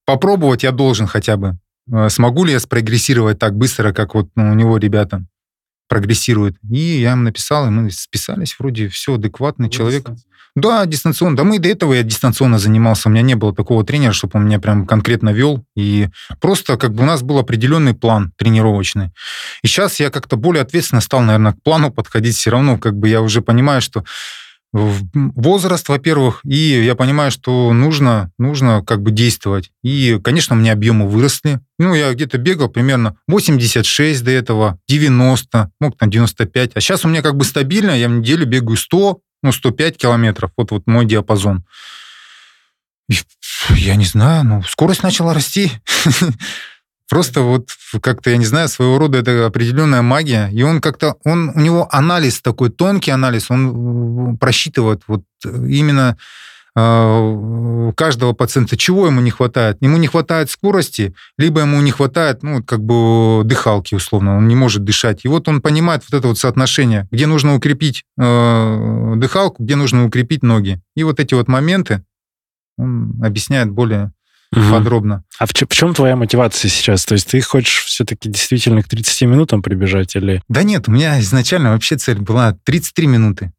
[0.05, 1.59] попробовать я должен хотя бы.
[1.93, 5.25] Э, Смогу ли я спрогрессировать так быстро, как вот ну, у него ребята
[5.89, 6.57] прогрессируют?
[6.71, 10.09] И я им написал, и мы списались, вроде все адекватный человек.
[10.55, 11.37] Да, дистанционно.
[11.37, 13.09] Да мы до этого я дистанционно занимался.
[13.09, 15.65] У меня не было такого тренера, чтобы он меня прям конкретно вел.
[15.77, 16.09] И
[16.41, 19.11] просто как бы у нас был определенный план тренировочный.
[19.63, 22.37] И сейчас я как-то более ответственно стал, наверное, к плану подходить.
[22.37, 24.05] Все равно как бы я уже понимаю, что
[24.73, 29.71] возраст, во-первых, и я понимаю, что нужно, нужно как бы действовать.
[29.83, 31.61] И, конечно, у меня объемы выросли.
[31.79, 36.73] Ну, я где-то бегал примерно 86 до этого, 90, мог там 95.
[36.75, 40.51] А сейчас у меня как бы стабильно, я в неделю бегаю 100, ну, 105 километров.
[40.57, 41.65] Вот, вот мой диапазон.
[43.71, 45.73] Я не знаю, ну, скорость начала расти.
[47.09, 47.71] Просто вот
[48.03, 50.49] как-то, я не знаю, своего рода это определенная магия.
[50.53, 56.19] И он как-то, он, у него анализ такой, тонкий анализ, он просчитывает вот именно
[56.77, 59.79] э, каждого пациента, чего ему не хватает.
[59.81, 64.55] Ему не хватает скорости, либо ему не хватает, ну, как бы дыхалки, условно, он не
[64.55, 65.25] может дышать.
[65.25, 70.05] И вот он понимает вот это вот соотношение, где нужно укрепить э, дыхалку, где нужно
[70.05, 70.81] укрепить ноги.
[70.95, 72.05] И вот эти вот моменты
[72.77, 74.13] он объясняет более
[74.53, 74.71] угу.
[74.71, 75.25] подробно.
[75.39, 77.05] А в, в чем твоя мотивация сейчас?
[77.05, 80.43] То есть ты хочешь все-таки действительно к 30 минутам прибежать или...
[80.49, 83.53] Да нет, у меня изначально вообще цель была 33 минуты.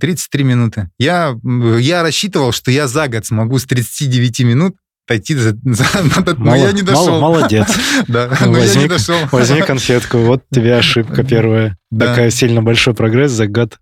[0.00, 0.90] 33 минуты.
[0.98, 1.36] Я,
[1.78, 4.76] я рассчитывал, что я за год смогу с 39 минут
[5.06, 5.84] дойти за, за
[6.16, 7.20] надо, но я не дошел.
[7.20, 7.68] молодец.
[8.08, 9.16] да, но возьми, я не дошел.
[9.30, 11.78] Возьми конфетку, вот тебе ошибка первая.
[11.90, 12.06] Да.
[12.06, 13.78] Такая сильно большой прогресс за год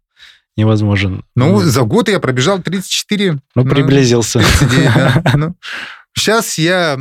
[0.56, 1.24] невозможен.
[1.34, 3.38] Ну, за год я пробежал 34.
[3.54, 4.40] Ну, приблизился.
[4.40, 5.22] 39, да.
[5.34, 5.54] ну,
[6.20, 6.98] Сейчас я,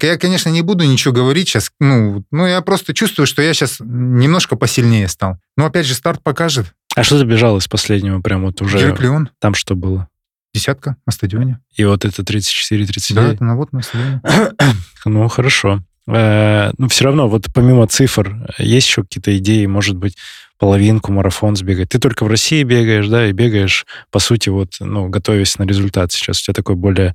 [0.00, 3.76] я, конечно, не буду ничего говорить сейчас, ну, ну, я просто чувствую, что я сейчас
[3.80, 5.36] немножко посильнее стал.
[5.58, 6.72] Но опять же, старт покажет.
[6.96, 8.78] А что ты бежал из последнего прям вот уже?
[8.78, 9.28] Гераклион.
[9.38, 10.08] Там что было?
[10.54, 11.60] Десятка на стадионе.
[11.76, 13.14] И вот это 34-39?
[13.14, 14.22] Да, это на вот на стадионе.
[15.04, 15.82] ну, хорошо.
[16.06, 20.16] Э, ну, все равно, вот помимо цифр, есть еще какие-то идеи, может быть,
[20.58, 21.90] половинку, марафон сбегать.
[21.90, 26.12] Ты только в России бегаешь, да, и бегаешь, по сути, вот, ну, готовясь на результат
[26.12, 26.40] сейчас.
[26.40, 27.14] У тебя такой более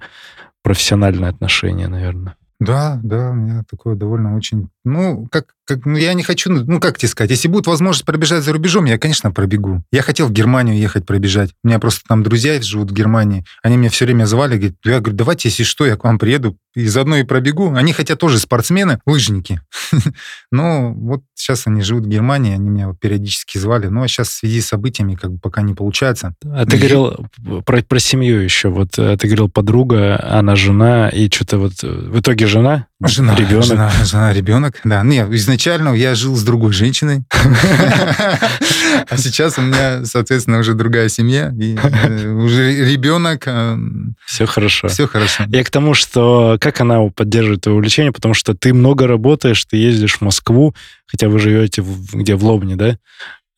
[0.63, 2.35] профессиональное отношение, наверное.
[2.59, 4.69] Да, да, у меня такое довольно очень...
[4.85, 8.43] Ну, как, как, ну, я не хочу, ну, как тебе сказать, если будет возможность пробежать
[8.43, 9.81] за рубежом, я, конечно, пробегу.
[9.91, 11.51] Я хотел в Германию ехать пробежать.
[11.63, 13.45] У меня просто там друзья живут в Германии.
[13.61, 16.57] Они меня все время звали, говорят, я говорю, давайте, если что, я к вам приеду
[16.75, 17.73] и заодно и пробегу.
[17.73, 19.61] Они хотя тоже спортсмены, лыжники.
[20.51, 23.87] Но вот сейчас они живут в Германии, они меня вот периодически звали.
[23.87, 26.35] Ну, а сейчас в связи с событиями как бы пока не получается.
[26.45, 27.27] А ты говорил
[27.65, 28.69] про, про семью еще.
[28.69, 32.87] Вот э, ты говорил, подруга, она жена, и что-то вот э, в итоге жена?
[33.05, 33.65] Жена, ребенок.
[33.65, 35.03] Жена, жена, ребенок, да.
[35.03, 41.53] Нет, изначально я жил с другой женщиной, а сейчас у меня, соответственно, уже другая семья,
[41.59, 43.43] и э, уже ребенок.
[43.45, 43.77] Э,
[44.25, 44.87] все хорошо.
[44.87, 45.45] Все хорошо.
[45.47, 49.77] Я к тому, что как она поддерживает твое увлечение, потому что ты много работаешь, ты
[49.77, 52.97] ездишь в Москву, хотя вы живете где, в Лобне, да?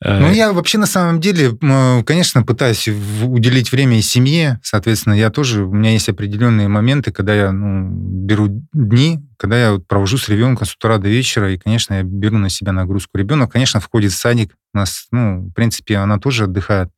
[0.06, 1.58] Э, ну, я вообще на самом деле,
[2.06, 4.60] конечно, пытаюсь уделить время и семье.
[4.62, 9.80] Соответственно, я тоже, у меня есть определенные моменты, когда я ну, беру дни, когда я
[9.80, 13.18] провожу с ребенком с утра до вечера, и, конечно, я беру на себя нагрузку.
[13.18, 14.53] Ребенок, конечно, входит в садик.
[14.76, 16.89] У нас, ну, в принципе, она тоже отдыхает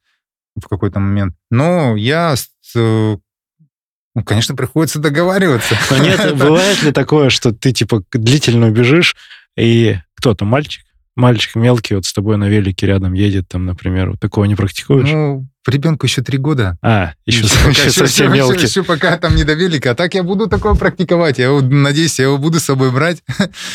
[0.62, 1.34] в какой-то момент.
[1.50, 2.36] Но я
[2.76, 5.78] ну, конечно, приходится договариваться.
[5.92, 9.16] Но нет, бывает ли такое, что ты, типа, длительно бежишь,
[9.56, 10.84] и кто-то, мальчик,
[11.18, 15.10] мальчик мелкий вот с тобой на велике рядом едет, там, например, вот такого не практикуешь?
[15.10, 16.78] Ну, ребенку еще три года.
[16.82, 18.58] А, еще, еще, еще совсем еще, мелкий.
[18.58, 19.92] Еще, еще пока там не до велика.
[19.92, 21.40] А так я буду такое практиковать.
[21.40, 23.24] Я надеюсь, я его буду с собой брать.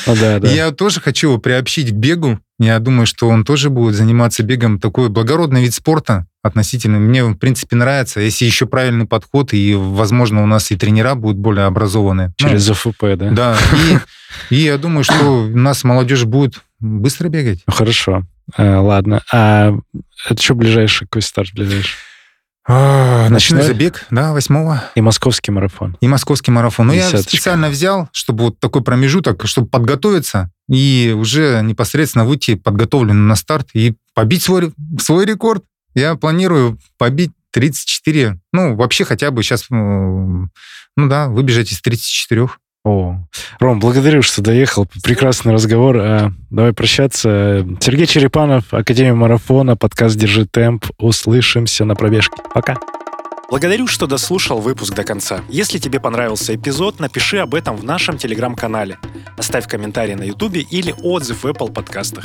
[0.06, 0.48] Ну, да, да.
[0.48, 2.40] я тоже хочу его приобщить к бегу.
[2.58, 4.78] Я думаю, что он тоже будет заниматься бегом.
[4.78, 6.98] Такой благородный вид спорта относительно.
[6.98, 8.20] Мне, в принципе, нравится.
[8.20, 12.32] Если еще правильный подход, и, возможно, у нас и тренера будут более образованные.
[12.36, 13.30] Через ну, ОФП, да?
[13.30, 13.56] Да.
[14.50, 17.60] И, и я думаю, что у нас молодежь будет быстро бегать.
[17.66, 18.24] Хорошо.
[18.56, 19.22] А, ладно.
[19.32, 19.72] А
[20.28, 21.06] это что ближайший?
[21.06, 21.96] Какой старт ближайший?
[22.64, 24.84] А, ночной забег, да, восьмого.
[24.94, 25.96] И московский марафон.
[26.00, 26.88] И московский марафон.
[26.88, 33.26] Ну, я специально взял, чтобы вот такой промежуток, чтобы подготовиться и уже непосредственно выйти подготовленным
[33.26, 35.64] на старт и побить свой, свой рекорд.
[35.94, 40.48] Я планирую побить 34, ну, вообще хотя бы сейчас, ну
[40.96, 42.48] да, выбежать из 34.
[42.84, 43.16] О,
[43.60, 44.88] Ром, благодарю, что доехал.
[45.04, 45.98] Прекрасный разговор.
[45.98, 47.64] А, давай прощаться.
[47.80, 50.86] Сергей Черепанов, Академия марафона, подкаст «Держи темп».
[50.98, 52.42] Услышимся на пробежке.
[52.52, 52.76] Пока.
[53.48, 55.42] Благодарю, что дослушал выпуск до конца.
[55.48, 58.98] Если тебе понравился эпизод, напиши об этом в нашем телеграм-канале.
[59.36, 62.24] Оставь комментарий на ютубе или отзыв в Apple подкастах.